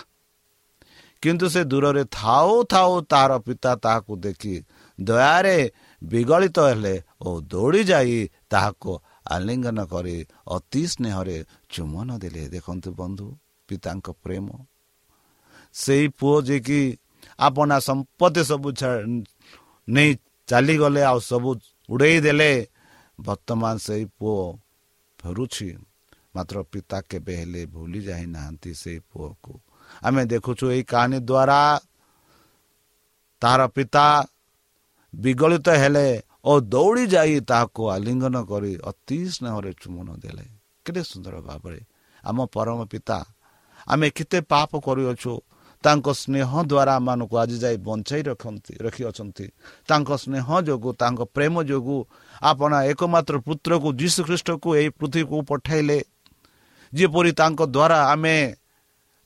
କିନ୍ତୁ 1.22 1.46
ସେ 1.54 1.62
ଦୂରରେ 1.70 2.02
ଥାଉ 2.12 2.50
ଥାଉ 2.72 2.92
ତାହାର 3.10 3.32
ପିତା 3.46 3.72
ତାହାକୁ 3.84 4.12
ଦେଖି 4.24 4.54
ଦୟାରେ 4.98 5.58
ବିଗଳିତ 6.02 6.58
ହେଲେ 6.70 6.94
ଓ 7.26 7.28
ଦୌଡ଼ି 7.52 7.82
ଯାଇ 7.90 8.18
ତାହାକୁ 8.52 8.92
ଆଲିଙ୍ଗନ 9.34 9.78
କରି 9.92 10.16
ଅତି 10.56 10.82
ସ୍ନେହରେ 10.92 11.38
ଚୁମନ 11.72 12.08
ଦେଲେ। 12.22 12.42
ଦେଖନ୍ତୁ 12.54 12.90
ବନ୍ଧୁ 13.00 13.26
ପିତାଙ୍କ 13.68 14.06
ପ୍ରେମ। 14.24 14.46
ସେଇ 15.74 16.04
ପୁଅ 16.18 16.36
ଯିଏକି 16.46 16.80
ଆପଣା 17.38 17.76
ସମ୍ପତ୍ତି 17.88 18.42
ସବୁ 18.50 18.68
ନେଇ 19.88 20.10
ଚାଲିଗଲେ 20.48 21.02
ଆଉ 21.10 21.18
ସବୁ 21.30 21.50
ଉଡ଼େଇ 21.88 22.18
ଦେଲେ 22.26 22.52
ବର୍ତ୍ତମାନ 23.18 23.74
ସେଇ 23.86 24.04
ପୁଅ 24.18 24.38
ଫେରୁଛି। 25.20 25.68
ମାତ୍ର 26.36 26.56
ପିତା 26.72 26.98
କେବେ 27.10 27.34
ହେଲେ 27.40 27.62
ଭୁଲି 27.72 28.00
ଯାଇନାହାନ୍ତି 28.08 28.72
ସେଇ 28.74 29.00
ପୁଅକୁ 29.10 29.54
ଆମେ 30.02 30.22
ଦେଖୁଛୁ 30.32 30.64
ଏଇ 30.74 30.82
କାହାଣୀ 30.84 31.18
ଦ୍ୱାରା 31.22 31.60
ତାହାର 33.42 33.62
ପିତା 33.76 34.06
ବିଗଳିତ 35.12 35.68
ହେଲେ 35.82 36.06
ଓ 36.44 36.52
ଦୌଡ଼ି 36.66 37.04
ଯାଇ 37.12 37.34
ତାହାକୁ 37.50 37.82
ଆଲିଙ୍ଗନ 37.94 38.36
କରି 38.50 38.72
ଅତି 38.90 39.18
ସ୍ନେହରେ 39.34 39.72
ଚୁମନ 39.80 40.08
ଦେଲେ 40.22 40.46
କେତେ 40.86 41.02
ସୁନ୍ଦର 41.02 41.36
ଭାବରେ 41.42 41.80
ଆମ 42.24 42.38
ପରମ 42.48 42.78
ପିତା 42.86 43.18
ଆମେ 43.86 44.08
କେତେ 44.10 44.38
ପାପ 44.46 44.70
କରିଅଛୁ 44.86 45.32
ତାଙ୍କ 45.84 46.06
ସ୍ନେହ 46.12 46.50
ଦ୍ୱାରା 46.62 46.92
ଆମମାନଙ୍କୁ 46.98 47.34
ଆଜି 47.42 47.56
ଯାଇ 47.58 47.76
ବଞ୍ଚାଇ 47.86 48.22
ରଖନ୍ତି 48.28 48.72
ରଖିଅଛନ୍ତି 48.84 49.46
ତାଙ୍କ 49.88 50.10
ସ୍ନେହ 50.22 50.46
ଯୋଗୁଁ 50.68 50.92
ତାଙ୍କ 51.02 51.20
ପ୍ରେମ 51.36 51.54
ଯୋଗୁଁ 51.62 51.98
ଆପଣ 52.42 52.72
ଏକମାତ୍ର 52.92 53.34
ପୁତ୍ରକୁ 53.46 53.88
ଯୀଶୁ 54.00 54.20
ଖ୍ରୀଷ୍ଟକୁ 54.28 54.68
ଏହି 54.78 54.90
ପୃଥିବୀକୁ 54.98 55.36
ପଠାଇଲେ 55.50 55.98
ଯେପରି 56.96 57.30
ତାଙ୍କ 57.32 57.60
ଦ୍ୱାରା 57.66 57.98
ଆମେ 58.12 58.36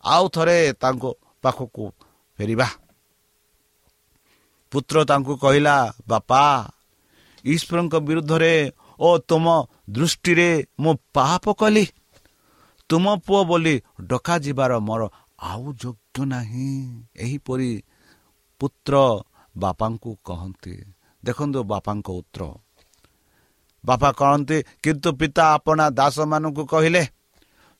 ଆଉ 0.04 0.24
ଥରେ 0.34 0.58
ତାଙ୍କ 0.82 1.04
ପାଖକୁ 1.44 1.84
ଫେରିବା। 2.38 2.68
ପୁତ୍ର 4.72 4.96
ତାଙ୍କୁ 5.10 5.34
କହିଲା 5.42 5.76
ବାପା 6.08 6.42
ଈଶ୍ୱରଙ୍କ 7.44 7.94
ବିରୁଦ୍ଧରେ 8.06 8.54
ଓ 9.00 9.08
ତୁମ 9.28 9.46
ଦୃଷ୍ଟିରେ 9.90 10.50
ମୁଁ 10.80 10.94
ପାପ 11.14 11.44
କଲି। 11.60 11.84
ତୁମ 12.90 13.04
ପୁଅ 13.26 13.40
ବୋଲି 13.50 13.74
ଡକାଯିବାର 14.02 14.72
ମୋର 14.88 15.02
ଆଉ 15.42 15.64
ଯୋଗ୍ୟ 15.80 16.16
ନାହିଁ 16.26 16.70
ଏହିପରି 17.16 17.70
ପୁତ୍ର 18.60 18.94
ବାପାଙ୍କୁ 19.54 20.10
କହନ୍ତି। 20.24 20.74
ଦେଖନ୍ତୁ 21.22 21.60
ବାପାଙ୍କ 21.64 22.08
ଉତ୍ତର। 22.20 22.42
ବାପା 23.84 24.08
କହନ୍ତି 24.12 24.58
କିନ୍ତୁ 24.82 25.08
ପିତା 25.20 25.44
ଆପଣା 25.56 25.84
ଦାସମାନଙ୍କୁ 25.90 26.62
କହିଲେ 26.66 27.02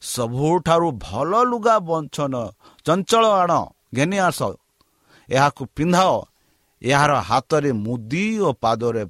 ସବୁଠାରୁ 0.03 0.89
ଭଲ 1.07 1.33
ଲୁଗା 1.51 1.77
ବଞ୍ଚନ 1.89 2.35
ଚଞ୍ଚଳ 2.87 3.25
ଆଣ 3.43 3.53
ଘେନି 3.97 4.19
ଆସ। 4.29 4.41
ଏହାକୁ 5.29 5.63
ପିନ୍ଧାଅ। 5.77 6.17
ଏହାର 6.83 7.13
ହାତରେ 7.31 7.71
ମୁଦି 7.87 8.25
ଓ 8.47 8.49
ପାଦରେ 8.63 9.05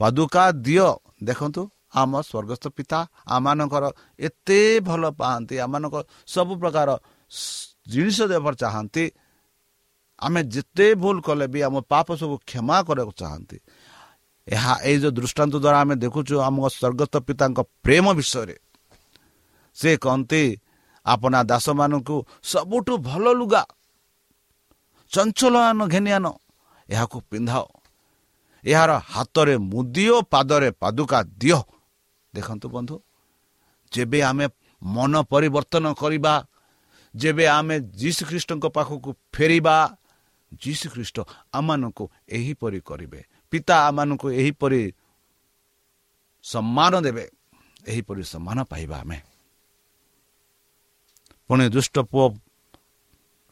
ପାଦୁକା 0.00 0.44
ଦିଅ। 0.66 0.88
ଦେଖନ୍ତୁ 1.28 1.62
ଆମ 2.00 2.12
ସ୍ୱର୍ଗସ୍ଥ 2.20 2.64
ପିତା 2.76 2.98
ଆମମାନଙ୍କର 3.26 3.84
ଏତେ 4.18 4.60
ଭଲ 4.88 5.02
ପାଆନ୍ତି 5.20 5.54
ଆମମାନଙ୍କ 5.64 5.96
ସବୁ 6.26 6.52
ପ୍ରକାର 6.62 6.88
ଜିନିଷ 7.92 8.18
ଦେବାର 8.32 8.54
ଚାହାନ୍ତି। 8.62 9.04
ଆମେ 10.18 10.40
ଯେତେ 10.54 10.86
ଭୁଲ 11.02 11.16
କଲେ 11.26 11.46
ବି 11.52 11.60
ଆମ 11.68 11.76
ପାପ 11.92 12.06
ସବୁ 12.20 12.34
କ୍ଷମା 12.48 12.76
କରିବାକୁ 12.88 13.14
ଚାହାନ୍ତି। 13.22 13.58
ଏହା 14.48 14.72
ଏଇ 14.88 14.96
ଯେଉଁ 15.02 15.12
ଦୃଷ୍ଟାନ୍ତ 15.18 15.54
ଦ୍ୱାରା 15.64 15.78
ଆମେ 15.84 15.94
ଦେଖୁଛୁ 16.04 16.34
ଆମ 16.46 16.56
ସ୍ୱର୍ଗସ୍ଥ 16.74 17.14
ପିତାଙ୍କ 17.28 17.58
ପ୍ରେମ 17.84 18.06
ବିଷୟରେ। 18.18 18.56
ସେ 19.78 19.90
କହନ୍ତି 20.02 20.42
ଆପଣା 21.06 21.40
ଦାସମାନଙ୍କୁ 21.50 22.16
ସବୁଠୁ 22.52 22.92
ଭଲ 23.08 23.24
ଲୁଗା। 23.40 23.62
ଚଞ୍ଚଳ 25.12 25.54
ଆନ 25.70 25.80
ଘେନି 25.92 26.10
ଆନ 26.18 26.26
ଏହାକୁ 26.88 27.18
ପିନ୍ଧାଅ। 27.30 27.64
ଏହାର 28.64 28.90
ହାତରେ 29.14 29.54
ମୁଦିଓ 29.72 30.16
ପାଦରେ 30.32 30.70
ପାଦୁକା 30.82 31.18
ଦିଅ। 31.40 31.60
ଦେଖନ୍ତୁ 32.34 32.66
ବନ୍ଧୁ 32.74 32.94
ଯେବେ 33.92 34.18
ଆମେ 34.30 34.46
ମନ 34.82 35.12
ପରିବର୍ତ୍ତନ 35.32 35.84
କରିବା 36.02 36.34
ଯେବେ 37.14 37.44
ଆମେ 37.58 37.76
ଯୀଶୁ 38.00 38.22
ଖ୍ରୀଷ୍ଟଙ୍କ 38.30 38.64
ପାଖକୁ 38.76 39.10
ଫେରିବା 39.34 39.76
ଯୀଶୁ 40.62 40.86
ଖ୍ରୀଷ୍ଟ 40.94 41.16
ଆମମାନଙ୍କୁ 41.54 42.04
ଏହିପରି 42.28 42.80
କରିବେ। 42.88 43.20
ପିତା 43.50 43.76
ଆମମାନଙ୍କୁ 43.88 44.26
ଏହିପରି 44.40 44.82
ସମ୍ମାନ 46.44 46.92
ଦେବେ 47.06 47.24
ଏହିପରି 47.88 48.22
ସମ୍ମାନ 48.32 48.58
ପାଇବା 48.70 48.96
ଆମେ। 49.02 49.18
ପୁଣି 51.48 51.64
ଦୁଷ୍ଟ 51.74 51.96
ପୁଅ 52.10 52.26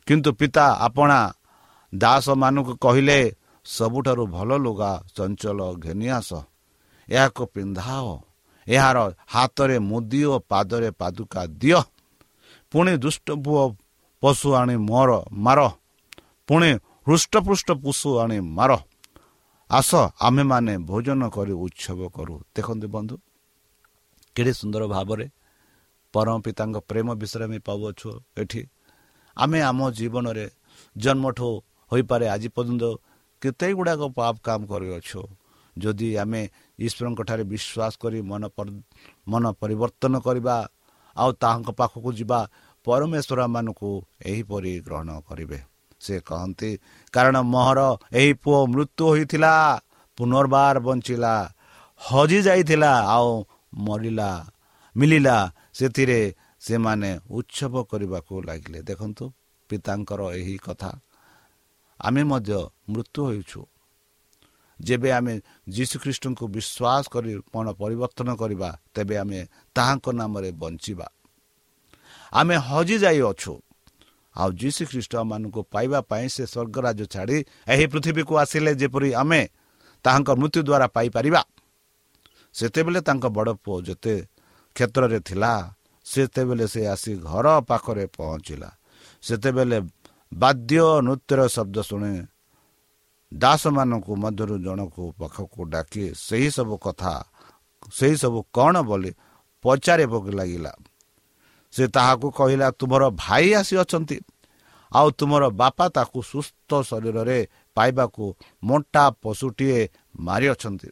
କିନ୍ତୁ 0.07 0.31
ପିତା 0.39 0.65
ଆପଣା 0.87 1.19
ଦାସମାନଙ୍କୁ 1.93 2.75
କହିଲେ 2.77 3.19
ସବୁଠାରୁ 3.67 4.25
ଭଲ 4.27 4.51
ଲୁଗା 4.65 4.91
ଚଞ୍ଚଳ 5.17 5.59
ଘେନି 5.85 6.09
ଆସ 6.19 6.31
ଏହାକୁ 7.09 7.43
ପିନ୍ଧାଅ। 7.55 8.11
ଏହାର 8.67 8.99
ହାତରେ 9.35 9.77
ମୁଦି 9.91 10.21
ଓ 10.33 10.35
ପାଦରେ 10.51 10.91
ପାଦୁକା 11.01 11.41
ଦିଅ। 11.61 11.81
ପୁଣି 12.73 12.93
ଦୁଷ୍ଟ 13.05 13.27
ପୁଅ 13.45 13.63
ପଶୁ 14.23 14.49
ଆଣି 14.61 14.77
ମୋର 14.91 15.11
ମାର। 15.45 15.61
ପୁଣି 16.49 16.71
ହୃଷ୍ଟପୃଷ୍ଟ 17.07 17.69
ପଶୁ 17.85 18.09
ଆଣି 18.23 18.39
ମାର। 18.59 18.73
ଆସ 19.71 19.91
ଆମେମାନେ 20.21 20.75
ଭୋଜନ 20.89 21.21
କରି 21.37 21.55
ଉତ୍ସବ 21.65 22.01
କରୁ। 22.17 22.35
ଦେଖନ୍ତୁ 22.55 22.87
ବନ୍ଧୁ 22.95 23.15
କେଡ଼େ 24.37 24.53
ସୁନ୍ଦର 24.61 24.83
ଭାବରେ 24.95 25.27
ପରମ 26.17 26.37
ପିତାଙ୍କ 26.47 26.77
ପ୍ରେମ 26.91 27.09
ବିଷୟରେ 27.21 27.45
ଆମେ 27.49 27.59
ପାଉଅଛୁ 27.69 28.11
ଏଠି। 28.43 28.63
ଆମେ 29.37 29.59
ଆମ 29.71 29.79
ଜୀବନରେ 29.99 30.47
ଜନ୍ମଠୁ 30.97 31.49
ହୋଇପାରେ 31.91 32.27
ଆଜି 32.35 32.49
ପର୍ଯ୍ୟନ୍ତ 32.57 32.85
କେତେ 33.43 33.69
ଗୁଡ଼ାକ 33.79 34.01
ପାପ 34.19 34.35
କାମ 34.47 34.61
କରିଅଛୁ। 34.73 35.21
ଯଦି 35.77 36.09
ଆମେ 36.23 36.41
ଈଶ୍ୱରଙ୍କଠାରେ 36.79 37.45
ବିଶ୍ୱାସ 37.53 37.93
କରି 38.03 38.19
ମନ 38.31 38.43
ମନ 39.31 39.45
ପରିବର୍ତ୍ତନ 39.61 40.15
କରିବା 40.27 40.57
ଆଉ 41.17 41.31
ତାହାଙ୍କ 41.43 41.69
ପାଖକୁ 41.81 42.11
ଯିବା 42.19 42.41
ପରମେଶ୍ୱରମାନଙ୍କୁ 42.87 43.91
ଏହିପରି 44.31 44.73
ଗ୍ରହଣ 44.87 45.09
କରିବେ। 45.29 45.59
ସେ 46.01 46.15
କହନ୍ତି 46.29 46.71
କାରଣ 47.15 47.37
ମୋହର 47.53 47.81
ଏହି 48.21 48.33
ପୁଅ 48.43 48.59
ମୃତ୍ୟୁ 48.73 49.05
ହୋଇଥିଲା 49.13 49.53
ପୁନର୍ବାର 50.19 50.77
ବଞ୍ଚିଲା 50.87 51.35
ହଜି 52.01 52.39
ଯାଇଥିଲା 52.47 52.93
ଆଉ 53.15 53.31
ମରିଲା 53.85 54.31
ମିଳିଲା 54.97 55.37
ସେଥିରେ 55.77 56.21
ସେମାନେ 56.67 57.11
ଉତ୍ସବ 57.31 57.75
କରିବାକୁ 57.91 58.35
ଲାଗିଲେ। 58.49 58.81
ଦେଖନ୍ତୁ 58.91 59.25
ପିତାଙ୍କର 59.71 60.21
ଏହି 60.41 60.57
କଥା। 60.67 60.91
ଆମେ 62.01 62.23
ମଧ୍ୟ 62.31 62.59
ମୃତ୍ୟୁ 62.93 63.23
ହେଉଛୁ 63.31 63.61
ଯେବେ 64.81 65.11
ଆମେ 65.19 65.35
ଯୀଶୁଖ୍ରୀଷ୍ଟଙ୍କୁ 65.75 66.45
ବିଶ୍ୱାସ 66.57 67.05
କରି 67.15 67.33
ମନ 67.55 67.67
ପରିବର୍ତ୍ତନ 67.81 68.29
କରିବା 68.41 68.71
ତେବେ 68.95 69.15
ଆମେ 69.23 69.41
ତାହାଙ୍କ 69.77 70.07
ନାମରେ 70.21 70.51
ବଞ୍ଚିବା। 70.61 71.07
ଆମେ 72.33 72.57
ହଜି 72.69 72.97
ଯାଇଅଛୁ 73.05 73.53
ଆଉ 74.37 74.51
ଯୀଶୁଖ୍ରୀଷ୍ଟ 74.61 75.15
ମାନଙ୍କୁ 75.31 75.61
ପାଇବା 75.73 76.01
ପାଇଁ 76.11 76.27
ସେ 76.35 76.45
ସ୍ୱର୍ଗରାଜ 76.53 77.01
ଛାଡ଼ି 77.15 77.39
ଏହି 77.73 77.87
ପୃଥିବୀକୁ 77.93 78.33
ଆସିଲେ 78.43 78.73
ଯେପରି 78.81 79.11
ଆମେ 79.23 79.41
ତାହାଙ୍କ 80.05 80.29
ମୃତ୍ୟୁ 80.41 80.61
ଦ୍ୱାରା 80.69 80.87
ପାଇପାରିବା। 80.97 81.43
ସେତେବେଳେ 82.55 83.01
ତାଙ୍କ 83.09 83.25
ବଡ଼ 83.37 83.51
ପୁଅ 83.65 83.77
ଯେତେ 83.89 84.15
କ୍ଷେତ୍ରରେ 84.77 85.19
ଥିଲା 85.29 85.53
ସେତେବେଳେ 86.07 86.67
ସେ 86.73 86.81
ଆସି 86.95 87.13
ଘର 87.29 87.47
ପାଖରେ 87.69 88.05
ପହଞ୍ଚିଲା। 88.17 88.71
ସେତେବେଳେ 89.27 89.79
ବାଦ୍ୟ 90.33 90.85
ନୃତ୍ୟର 91.07 91.41
ଶବ୍ଦ 91.57 91.77
ଶୁଣେ 91.89 92.13
ଦାସମାନଙ୍କୁ 93.33 94.13
ମଧ୍ୟରୁ 94.23 94.57
ଜଣକୁ 94.67 95.03
ପାଖକୁ 95.21 95.61
ଡାକି 95.73 96.05
ସେହି 96.27 96.49
ସବୁ 96.57 96.75
କଥା 96.87 97.15
ସେହି 97.93 98.17
ସବୁ 98.23 98.39
କ'ଣ 98.57 98.75
ବୋଲି 98.89 99.11
ପଚାରିବାକୁ 99.65 100.31
ଲାଗିଲା। 100.39 100.73
ସେ 101.73 101.85
ତାହାକୁ 101.97 102.27
କହିଲା 102.39 102.69
ତୁମର 102.81 103.03
ଭାଇ 103.25 103.47
ଆସିଅଛନ୍ତି 103.61 104.19
ଆଉ 104.93 105.09
ତୁମର 105.19 105.45
ବାପା 105.61 105.87
ତାକୁ 105.97 106.19
ସୁସ୍ଥ 106.33 106.71
ଶରୀରରେ 106.89 107.39
ପାଇବାକୁ 107.77 108.25
ମୋଟା 108.63 109.05
ପଶୁଟିଏ 109.23 109.81
ମାରିଅଛନ୍ତି। 110.27 110.89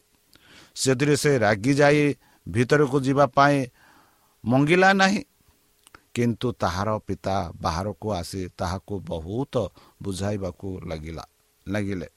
ସେଥିରେ 0.75 1.15
ସେ 1.23 1.31
ରାଗି 1.45 1.73
ଯାଇ 1.79 2.01
ଭିତରକୁ 2.47 2.97
ଯିବା 3.05 3.25
ପାଇଁ 3.37 3.57
ମଙ୍ଗିଲା 4.45 4.89
ନାହିଁ 4.93 5.21
କିନ୍ତୁ 6.15 6.47
ତାହାର 6.61 6.89
ପିତା 7.07 7.35
ବାହାରକୁ 7.63 8.07
ଆସି 8.19 8.41
ତାହାକୁ 8.59 8.93
ବହୁତ 9.09 9.53
ବୁଝାଇବାକୁ 10.03 10.67
ଲାଗିଲା 10.89 11.23
ଲାଗିଲେ। 11.65 12.07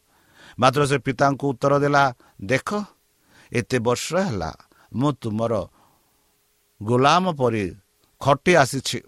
ମାତ୍ର 0.58 0.80
ସେ 0.90 0.96
ପିତାଙ୍କୁ 1.06 1.44
ଉତ୍ତର 1.52 1.72
ଦେଲା 1.84 2.04
ଦେଖ 2.42 2.68
ଏତେ 3.52 3.78
ବର୍ଷ 3.86 4.06
ହେଲା 4.26 4.50
ମୁଁ 4.92 5.10
ତୁମର 5.22 5.52
ଗୋଲାମ 6.80 7.24
ପରି 7.40 7.64
ଖଟି 8.20 8.52
ଆସିଛି। 8.62 8.98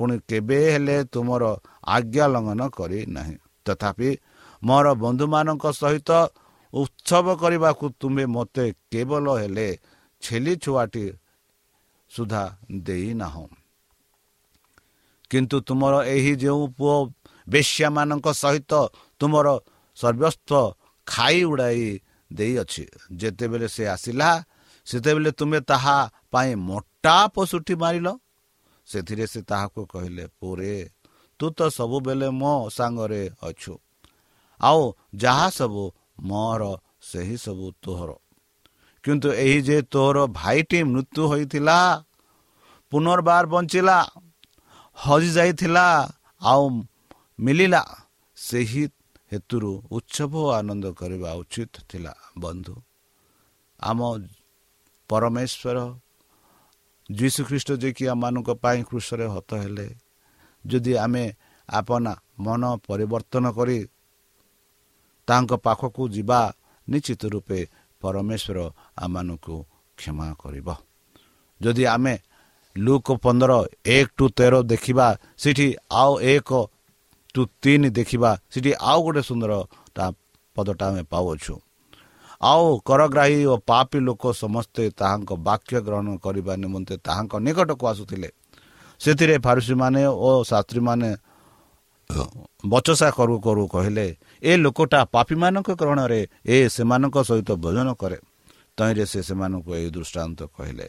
ପୁଣି 0.00 0.14
କେବେ 0.28 0.58
ହେଲେ 0.72 0.96
ତୁମର 1.12 1.42
ଆଜ୍ଞା 1.86 2.26
ଲଙ୍ଘନ 2.34 2.60
କରି 2.78 3.00
ନାହିଁ। 3.16 3.36
ତଥାପି 3.66 4.10
ମୋର 4.62 4.86
ବନ୍ଧୁମାନଙ୍କ 5.02 5.64
ସହିତ 5.72 6.10
ଉତ୍ସବ 6.72 7.26
କରିବାକୁ 7.42 7.84
ତୁମେ 8.00 8.24
ମୋତେ 8.26 8.64
କେବଳ 8.92 9.26
ହେଲେ 9.40 9.68
ଛେଲି 10.22 10.54
ଛୁଆଟି 10.56 11.04
ସୁଦ୍ଧା 12.16 12.42
ଦେଇନାହୁଁ 12.86 13.46
କିନ୍ତୁ 15.30 15.56
ତୁମର 15.68 15.94
ଏହି 16.06 16.32
ଯେଉଁ 16.42 16.64
ପୁଅ 16.78 16.96
ବେଶ୍ୟାମାନଙ୍କ 17.46 18.26
ସହିତ 18.42 18.72
ତୁମର 19.20 19.46
ସର୍ବସ୍ତ 19.96 20.50
ଖାଇ 21.06 21.38
ଉଡ଼ାଇ 21.44 21.86
ଦେଇଅଛି 22.30 22.84
ଯେତେବେଳେ 23.16 23.68
ସେ 23.68 23.84
ଆସିଲା 23.86 24.30
ସେତେବେଳେ 24.86 25.30
ତୁମେ 25.30 25.58
ତାହା 25.60 25.98
ପାଇଁ 26.32 26.52
ମୋଟା 26.68 27.16
ପଶୁଟି 27.34 27.74
ମାରିଲ। 27.74 28.08
ସେଥିରେ 28.88 29.26
ସେ 29.26 29.40
ତାହାକୁ 29.42 29.80
କହିଲେ 29.92 30.24
ପୁରେ 30.38 30.74
ତୁ 31.40 31.46
ତ 31.58 31.60
ସବୁବେଳେ 31.68 32.28
ମୋ 32.30 32.54
ସାଙ୍ଗରେ 32.70 33.22
ଅଛୁ। 33.42 33.74
ଆଉ 34.60 34.82
ଯାହା 35.14 35.46
ସବୁ 35.50 35.84
ମୋର 36.20 36.62
ସେହି 37.02 37.36
ସବୁ 37.36 37.66
ତୋହର। 37.82 38.10
କିନ୍ତୁ 39.04 39.28
ଏହି 39.44 39.58
ଯେ 39.62 39.78
ତୋର 39.92 40.16
ଭାଇଟି 40.38 40.78
ମୃତ୍ୟୁ 40.82 41.22
ହୋଇଥିଲା 41.30 41.78
ପୁନର୍ବାର 42.91 43.43
ବଞ୍ଚିଲା 43.53 43.97
ହଜିଯାଇଥିଲା 44.97 45.85
ଆଉ 46.41 46.63
ମିଳିଲା 47.39 47.81
ସେହି 48.37 48.83
ହେତୁରୁ 49.31 49.71
ଉତ୍ସବ 49.95 50.33
ଆନନ୍ଦ 50.57 50.85
କରିବା 50.99 51.29
ଉଚିତ 51.41 51.73
ଥିଲା 51.89 52.13
ବନ୍ଧୁ 52.37 52.75
ଆମ 53.79 53.99
ପରମେଶ୍ୱର 55.09 55.77
ଯୀଶୁଖ୍ରୀଷ୍ଟ 57.09 57.69
ଯିଏକି 57.81 58.03
ଆମମାନଙ୍କ 58.13 58.49
ପାଇଁ 58.63 58.79
କୃଷରେ 58.87 59.25
ହତ 59.35 59.49
ହେଲେ 59.63 59.87
ଯଦି 60.65 60.93
ଆମେ 61.05 61.23
ଆପନା 61.69 62.13
ମନ 62.45 62.61
ପରିବର୍ତ୍ତନ 62.87 63.45
କରି 63.57 63.77
ତାଙ୍କ 65.27 65.51
ପାଖକୁ 65.65 66.03
ଯିବା 66.09 66.39
ନିଶ୍ଚିତ 66.87 67.21
ରୂପେ 67.33 67.59
ପରମେଶ୍ୱର 68.01 68.57
ଆମମାନଙ୍କୁ 68.97 69.55
କ୍ଷମା 69.97 70.27
କରିବ 70.41 70.67
ଯଦି 71.61 71.83
ଆମେ 71.87 72.13
ଲୁକ 72.84 73.06
ପନ୍ଦର 73.24 73.52
ଏକ 73.96 74.06
ଟୁ 74.16 74.24
ତେର 74.38 74.54
ଦେଖିବା 74.72 75.06
ସେଠି 75.42 75.68
ଆଉ 76.02 76.12
ଏକ 76.34 76.50
ଟୁ 77.34 77.42
ତିନି 77.62 77.88
ଦେଖିବା 77.98 78.30
ସେଠି 78.52 78.70
ଆଉ 78.90 78.98
ଗୋଟେ 79.04 79.22
ସୁନ୍ଦର 79.28 79.52
ତା 79.96 80.04
ପଦଟା 80.56 80.84
ଆମେ 80.88 81.02
ପାଉଅଛୁ। 81.12 81.54
ଆଉ 82.40 82.66
କରଗ୍ରାହୀ 82.88 83.38
ଓ 83.52 83.54
ପାପୀ 83.70 83.98
ଲୋକ 84.08 84.22
ସମସ୍ତେ 84.42 84.82
ତାହାଙ୍କ 85.00 85.30
ବାକ୍ୟ 85.48 85.76
ଗ୍ରହଣ 85.86 86.08
କରିବା 86.24 86.52
ନିମନ୍ତେ 86.62 86.94
ତାହାଙ୍କ 87.06 87.34
ନିକଟକୁ 87.46 87.84
ଆସୁଥିଲେ। 87.92 88.28
ସେଥିରେ 89.00 89.36
ଫାରୁସୀମାନେ 89.46 90.02
ଓ 90.26 90.30
ଶାସ୍ତ୍ରୀମାନେ 90.50 91.10
ବଚସା 92.72 93.08
କରୁ 93.18 93.34
କରୁ 93.46 93.62
କହିଲେ 93.74 94.06
ଏ 94.42 94.52
ଲୋକଟା 94.64 95.00
ପାପୀମାନଙ୍କ 95.14 95.68
ଗ୍ରହଣରେ 95.80 96.20
ଏ 96.46 96.56
ସେମାନଙ୍କ 96.76 97.16
ସହିତ 97.28 97.50
ଭୋଜନ 97.64 97.88
କରେ। 98.00 98.18
ତହିଁରେ 98.76 99.04
ସେ 99.12 99.20
ସେମାନଙ୍କୁ 99.28 99.70
ଏହି 99.78 99.88
ଦୃଷ୍ଟାନ୍ତ 99.96 100.40
କହିଲେ 100.56 100.86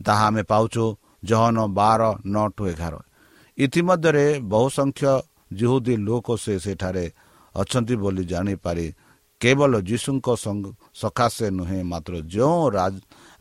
ତାହା 0.00 0.24
ଆମେ 0.28 0.42
ପାଉଛୁ 0.50 0.84
ଜହନ 1.22 1.56
ବାର 1.78 2.02
ନଅ 2.26 2.46
ଟୁ 2.56 2.62
ଏଗାର। 2.72 2.94
ଇତିମଧ୍ୟରେ 3.58 4.26
ବହୁ 4.52 4.66
ସଂଖ୍ୟ 4.78 5.12
ଜିହୁଦୀ 5.58 5.94
ଲୋକ 6.06 6.26
ସେ 6.44 6.54
ସେଠାରେ 6.64 7.04
ଅଛନ୍ତି 7.54 7.94
ବୋଲି 8.02 8.22
ଜାଣିପାରି 8.32 8.86
କେବଳ 9.40 9.72
ଯୀଶୁଙ୍କ 9.88 10.26
ସକାଶେ 10.94 11.46
ନୁହେଁ 11.58 11.80
ମାତ୍ର 11.92 12.14
ଯେଉଁ 12.32 12.64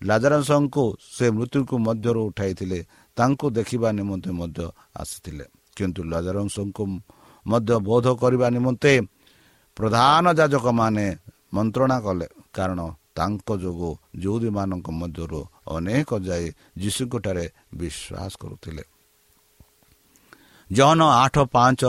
ଲାଜାରସଙ୍କୁ 0.02 0.84
ସେ 1.16 1.26
ମୃତ୍ୟୁକୁ 1.38 1.76
ମଧ୍ୟରୁ 1.88 2.22
ଉଠାଇଥିଲେ 2.30 2.80
ତାଙ୍କୁ 3.18 3.46
ଦେଖିବା 3.58 3.90
ନିମନ୍ତେ 3.98 4.32
ମଧ୍ୟ 4.40 4.66
ଆସିଥିଲେ। 5.02 5.46
କିନ୍ତୁ 5.78 6.02
ଲାଜାରସଙ୍କୁ 6.12 6.84
ମଧ୍ୟ 7.46 7.76
ବୋଧ 7.88 8.06
କରିବା 8.22 8.48
ନିମନ୍ତେ 8.56 8.94
ପ୍ରଧାନ 9.78 10.26
ଯାଜକମାନେ 10.40 11.06
ମନ୍ତ୍ରଣା 11.54 11.98
କଲେ 12.06 12.28
କାରଣ 12.56 12.80
ତାଙ୍କ 13.18 13.48
ଯୋଗୁଁ 13.64 13.92
ଯୁହୁଦୀମାନଙ୍କ 14.24 14.88
ମଧ୍ୟରୁ 15.02 15.42
ଅନେକ 15.68 16.10
ଯାଇ 16.20 16.46
ଯୀଶୁଙ୍କଠାରେ 16.78 17.46
ବିଶ୍ୱାସ 17.78 18.32
କରୁଥିଲେ। 18.42 18.84
ଜନ 20.72 21.00
ଆଠ 21.24 21.36
ପାଞ୍ଚ 21.54 21.82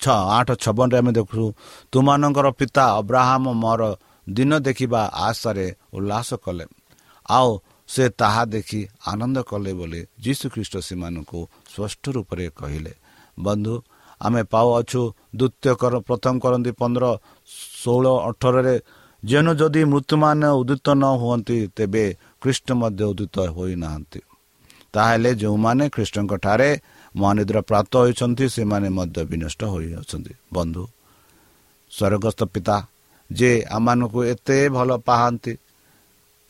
ଛଅ 0.00 0.18
ଆଠ 0.38 0.48
ଛବନରେ 0.54 0.96
ଆମେ 0.98 1.12
ଦେଖୁ 1.12 1.44
ତୁମାନଙ୍କର 1.92 2.46
ପିତା 2.50 2.84
ଅବ୍ରାହମ 3.00 3.44
ମୋର 3.54 3.82
ଦିନ 4.28 4.52
ଦେଖିବା 4.58 5.02
ଆଶାରେ 5.26 5.66
ଉଲ୍ଲାସ 5.92 6.28
କଲେ। 6.44 6.64
ଆଉ 7.28 7.50
ସେ 7.88 8.04
ତାହା 8.10 8.42
ଦେଖି 8.44 8.80
ଆନନ୍ଦ 9.06 9.36
କଲେ 9.42 9.72
ବୋଲି 9.74 10.00
ଯୀଶୁ 10.20 10.46
ଖ୍ରୀଷ୍ଟ 10.54 10.74
ସେମାନଙ୍କୁ 10.88 11.40
ସ୍ପଷ୍ଟ 11.72 12.04
ରୂପରେ 12.16 12.46
କହିଲେ। 12.50 12.92
ବନ୍ଧୁ 13.40 13.74
ଆମେ 14.20 14.42
ପାଉଅଛୁ 14.52 15.02
ଦ୍ୱିତୀୟ 15.36 16.00
ପ୍ରଥମ 16.08 16.34
କରନ୍ତି 16.38 16.70
ପନ୍ଦର 16.80 17.04
ଷୋହଳ 17.82 18.06
ଅଠରରେ 18.28 18.76
ଯେନୁ 19.22 19.52
ଯଦି 19.54 19.82
ମୃତ୍ୟୁମାନେ 19.84 20.48
ଉଦିତ 20.60 20.86
ନ 20.94 21.04
ହୁଅନ୍ତି 21.20 21.58
ତେବେ 21.76 22.04
ଖ୍ରୀଷ୍ଟ 22.44 22.68
ମଧ୍ୟ 22.80 23.04
ଉଦିତ 23.10 23.36
ହୋଇନାହାନ୍ତି 23.56 24.20
ତାହେଲେ 24.94 25.30
ଯେଉଁମାନେ 25.40 25.84
ଖ୍ରୀଷ୍ଟଙ୍କ 25.94 26.32
ଠାରେ 26.44 26.70
ମହାନିଦ୍ର 27.14 27.58
ପ୍ରାପ୍ତ 27.70 27.92
ହୋଇଛନ୍ତି 28.02 28.44
ସେମାନେ 28.56 28.88
ମଧ୍ୟ 28.98 29.20
ବିନଷ୍ଟ 29.30 29.60
ହୋଇଅଛନ୍ତି 29.72 30.32
ବନ୍ଧୁ 30.52 30.84
ସ୍ୱର୍ଗସ୍ଥ 31.92 32.40
ପିତା 32.54 32.76
ଯେ 33.30 33.50
ଆମମାନଙ୍କୁ 33.70 34.20
ଏତେ 34.32 34.58
ଭଲ 34.76 34.90
ପାଆନ୍ତି 35.08 35.52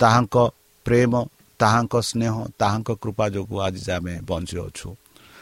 ତାହାଙ୍କ 0.01 0.37
ପ୍ରେମ 0.87 1.13
ତାହାଙ୍କ 1.61 1.95
ସ୍ନେହ 2.09 2.35
ତାହାଙ୍କ 2.61 2.91
କୃପା 3.03 3.25
ଯୋଗୁଁ 3.35 3.59
ଆଜି 3.67 3.83
ଆମେ 3.97 4.15
ବଞ୍ଚିଅଛୁ 4.29 4.89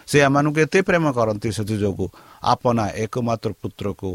ସେ 0.08 0.18
ଆମମାନଙ୍କୁ 0.22 0.58
ଏତେ 0.64 0.78
ପ୍ରେମ 0.88 1.04
କରନ୍ତି 1.18 1.48
ସେଥିଯୋଗୁଁ 1.56 2.08
ଆପନା 2.44 2.84
ଏକମାତ୍ର 3.04 3.50
ପୁତ୍ରକୁ 3.60 4.10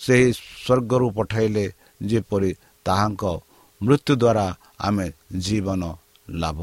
ସେହି 0.00 0.28
ସ୍ୱର୍ଗରୁ 0.32 1.06
ପଠାଇଲେ 1.18 1.64
ଯେପରି 2.02 2.50
ତାହାଙ୍କ 2.86 3.24
ମୃତ୍ୟୁ 3.80 4.12
ଦ୍ୱାରା 4.22 4.46
ଆମେ 4.86 5.06
ଜୀବନ 5.44 5.82
ଲାଭ 6.30 6.58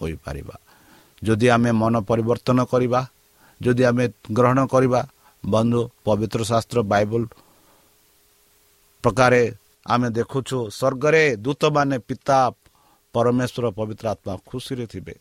ହୋଇପାରିବା। 0.00 0.56
ଯଦି 1.22 1.46
ଆମେ 1.48 1.70
ମନ 1.72 1.94
ପରିବର୍ତ୍ତନ 2.08 2.58
କରିବା 2.72 3.00
ଯଦି 3.60 3.82
ଆମେ 3.84 4.04
ଗ୍ରହଣ 4.32 4.58
କରିବା 4.66 5.00
ବନ୍ଧୁ 5.44 5.80
ପବିତ୍ର 6.04 6.40
ଶାସ୍ତ୍ର 6.50 6.78
ବାଇବଲ 6.92 7.22
ପ୍ରକାରେ 9.04 9.42
ଆମେ 9.86 10.08
ଦେଖୁଛୁ 10.10 10.58
ସ୍ୱର୍ଗରେ 10.78 11.22
ଦୂତମାନେ 11.36 11.96
ପିତା 12.08 12.38
ପରମେଶ୍ୱର 13.14 13.66
ପବିତ୍ର 13.78 14.04
ଆତ୍ମା 14.14 14.34
ଖୁସିରେ 14.48 14.86
ଥିବେ। 14.86 15.14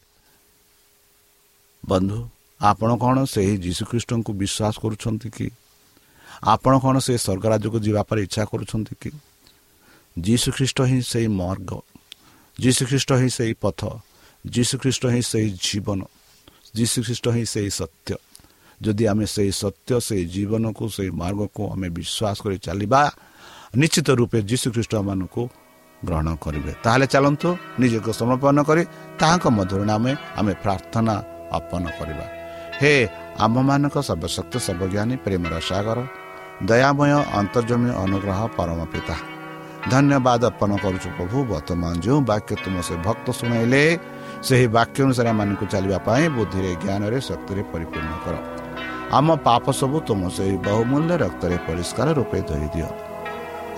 ବନ୍ଧୁ 1.86 2.19
ଆପଣ 2.62 2.89
କ'ଣ 3.03 3.17
ସେହି 3.34 3.53
ଯୀଶୁଖ୍ରୀଷ୍ଟଙ୍କୁ 3.65 4.31
ବିଶ୍ୱାସ 4.41 4.75
କରୁଛନ୍ତି 4.84 5.29
କି? 5.38 5.47
ଆପଣ 6.43 6.73
କ'ଣ 6.84 6.95
ସେ 7.05 7.13
ସ୍ୱର୍ଗ 7.17 7.43
ରାଜ୍ୟକୁ 7.51 7.77
ଯିବା 7.86 8.01
ପାଇଁ 8.10 8.21
ଇଚ୍ଛା 8.27 8.43
କରୁଛନ୍ତି 8.51 8.93
କି? 9.01 9.10
ଯୀଶୁଖ୍ରୀଷ୍ଟ 10.21 10.82
ହିଁ 10.82 11.01
ସେହି 11.01 11.28
ମର୍ଗ। 11.28 11.82
ଯୀଶୁଖ୍ରୀଷ୍ଟ 12.62 13.12
ହିଁ 13.12 13.30
ସେହି 13.30 13.54
ପଥ। 13.54 13.82
ଯୀଶୁଖ୍ରୀଷ୍ଟ 14.47 15.06
ହିଁ 15.06 15.21
ସେହି 15.21 15.49
ଜୀବନ। 15.49 15.99
ଯୀଶୁଖ୍ରୀଷ୍ଟ 16.75 17.25
ହିଁ 17.28 17.45
ସେହି 17.45 17.69
ସତ୍ୟ। 17.69 18.15
ଯଦି 18.82 19.06
ଆମେ 19.06 19.25
ସେହି 19.25 19.51
ସତ୍ୟ 19.51 19.99
ସେହି 19.99 20.25
ଜୀବନକୁ 20.25 20.89
ସେହି 20.89 21.12
ମାର୍ଗକୁ 21.12 21.63
ଆମେ 21.71 21.88
ବିଶ୍ୱାସ 21.89 22.38
କରି 22.43 22.58
ଚାଲିବା 22.58 23.01
ନିଶ୍ଚିତ 23.75 24.10
ରୂପେ 24.10 24.39
ଯୀଶୁଖ୍ରୀଷ୍ଟମାନଙ୍କୁ 24.41 25.43
ଗ୍ରହଣ 26.06 26.28
କରିବେ। 26.36 26.71
ତାହେଲେ 26.84 27.08
ଚାଲନ୍ତୁ 27.08 27.49
ନିଜକୁ 27.80 28.12
ସମର୍ପଣ 28.13 28.63
କରି 28.63 28.84
ତାହାଙ୍କ 29.19 29.45
ମଧ୍ୟରେ 29.47 29.86
ନାମେ 29.86 30.12
ଆମେ 30.39 30.54
ପ୍ରାର୍ଥନା 30.63 31.15
ଅର୍ପଣ 31.51 31.84
କରିବା। 31.99 32.25
ହେ 32.80 32.93
ଆମମାନଙ୍କ 33.45 33.95
ସର୍ବଶକ୍ତି 34.08 34.58
ସର୍ବଜ୍ଞାନୀ 34.67 35.15
ପ୍ରେମର 35.25 35.54
ସାଗର 35.60 35.99
ଦୟାମୟ 36.63 37.12
ଅନ୍ତର୍ଜମୀ 37.39 37.89
ଅନୁଗ୍ରହ 38.04 38.39
ପରମ 38.58 38.80
ପିତା 38.86 39.34
ଧନ୍ୟବାଦ 39.91 40.41
ଅର୍ପଣ 40.49 40.71
କରୁଛୁ 40.83 41.09
ପ୍ରଭୁ 41.17 41.37
ବର୍ତ୍ତମାନ 41.51 41.93
ଯେଉଁ 42.05 42.19
ବାକ୍ୟ 42.31 42.53
ତୁମ 42.63 42.75
ସେ 42.87 42.95
ଭକ୍ତ 43.05 43.27
ଶୁଣାଇଲେ 43.39 43.83
ସେହି 44.47 44.67
ବାକ୍ୟ 44.77 44.97
ଅନୁସାରେ 45.05 45.29
ଆମମାନଙ୍କୁ 45.33 45.65
ଚାଲିବା 45.73 45.97
ପାଇଁ 46.07 46.23
ବୁଦ୍ଧିରେ 46.37 46.71
ଜ୍ଞାନରେ 46.83 47.17
ଶକ୍ତିରେ 47.29 47.61
ପରିପୂର୍ଣ୍ଣ 47.73 48.13
କର। 48.25 48.35
ଆମ 49.17 49.27
ପାପ 49.47 49.63
ସବୁ 49.79 49.97
ତୁମ 50.07 50.21
ସେହି 50.37 50.55
ବହୁମୂଲ୍ୟ 50.67 51.13
ରକ୍ତରେ 51.23 51.55
ପରିଷ୍କାର 51.67 52.07
ରୂପେ 52.19 52.39
ଧରି 52.49 52.67
ଦିଅ 52.73 52.89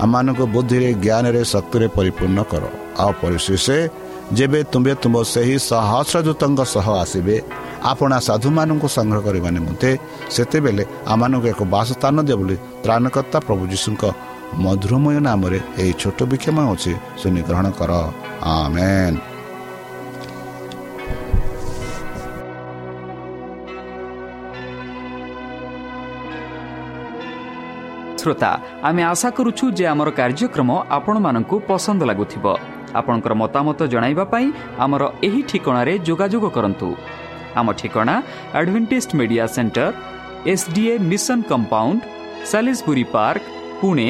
ଆମମାନଙ୍କୁ 0.03 0.43
ବୁଦ୍ଧିରେ 0.55 0.89
ଜ୍ଞାନରେ 1.03 1.41
ଶକ୍ତିରେ 1.53 1.87
ପରିପୂର୍ଣ୍ଣ 1.97 2.39
କର। 2.51 2.63
ଆଉ 3.03 3.11
ପରିଶେଷ 3.21 3.67
ଯେବେ 4.37 4.59
ତୁମେ 4.71 4.93
ତୁମ 5.03 5.15
ସେହି 5.33 5.55
ସହସ୍ରଦୂତଙ୍କ 5.69 6.59
ସହ 6.73 6.87
ଆସିବେ 7.03 7.35
ଆପଣା 7.91 8.17
ସାଧୁମାନଙ୍କୁ 8.27 8.87
ସଂଗ୍ରହ 8.97 9.21
କରିବା 9.27 9.49
ନିମନ୍ତେ 9.57 9.89
ସେତେବେଳେ 10.35 10.83
ଆମମାନଙ୍କୁ 11.13 11.47
ଏକ 11.53 11.61
ବାସସ୍ଥାନ 11.75 12.15
ଦିଅ 12.27 12.37
ବୋଲି 12.41 12.55
ତ୍ରାଣକର୍ତ୍ତା 12.83 13.37
ପ୍ରଭୁ 13.47 13.63
ଯୀଶୁଙ୍କ 13.73 14.03
ଶ୍ରୋତା 28.19 28.51
ଆମେ 28.83 29.03
ଆଶା 29.03 29.29
କରୁଛୁ 29.29 29.65
ଯେ 29.77 29.85
ଆମର 29.87 30.09
କାର୍ଯ୍ୟକ୍ରମ 30.19 30.69
ଆପଣମାନଙ୍କୁ 30.97 31.55
ପସନ୍ଦ 31.69 32.01
ଲାଗୁଥିବ। 32.09 32.45
ଆପଣଙ୍କର 32.99 33.33
ମତାମତ 33.33 33.79
ଜଣାଇବା 33.83 34.23
ପାଇଁ 34.23 34.47
ଆମର 34.83 35.03
ଏହି 35.23 35.41
ଠିକଣାରେ 35.49 35.93
ଯୋଗାଯୋଗ 36.07 36.45
କରନ୍ତୁ। 36.57 36.89
ଆମ 37.59 37.67
ଠିକଣା 37.79 38.15
advantage 38.59 39.15
media 39.19 39.45
centre 39.55 39.93
S 40.51 40.69
DA 40.75 40.93
mission 41.11 41.39
compound 41.51 42.01
Salisbury 42.51 43.05
park 43.13 43.43
Pune 43.81 44.09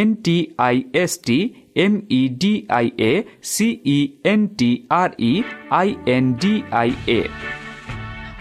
N 0.00 0.14
T 0.24 0.36
I 0.66 0.76
S 1.02 1.16
T 1.26 1.38
M 1.84 1.98
E 2.10 2.20
D 2.42 2.52
I 2.78 2.90
A 3.02 3.12
C E 3.52 3.98
N 4.32 4.46
T 4.58 4.70
R 4.98 5.14
E 5.22 5.32
I 5.80 5.96
N 6.16 6.30
D 6.42 6.52
I 6.80 6.92
A 7.08 7.20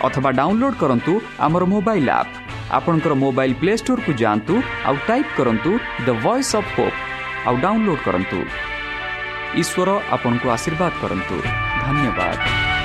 ଅଥବା 0.08 0.30
download 0.40 0.80
କରନ୍ତୁ 0.82 1.14
ଆମର 1.46 1.64
mobile 1.74 2.10
app 2.16 2.34
ଆପଣଙ୍କର 2.78 3.14
mobile 3.24 3.56
play 3.62 3.74
ଷ୍ଟୋରକୁ 3.82 4.12
ଯାଆନ୍ତୁ 4.22 4.56
ଆଉ 4.88 4.96
type 5.08 5.36
କରନ୍ତୁ 5.38 5.72
the 6.06 6.10
voice 6.24 6.54
of 6.60 6.72
hope 6.76 6.98
ଆଉ 7.48 7.56
download 7.66 8.02
କରନ୍ତୁ। 8.08 8.40
ଈଶ୍ୱର 9.62 9.90
ଆପଣଙ୍କୁ 10.16 10.48
ଆଶୀର୍ବାଦ 10.56 10.94
କରନ୍ତୁ। 11.02 11.36
ଧନ୍ୟବାଦ। 11.84 12.77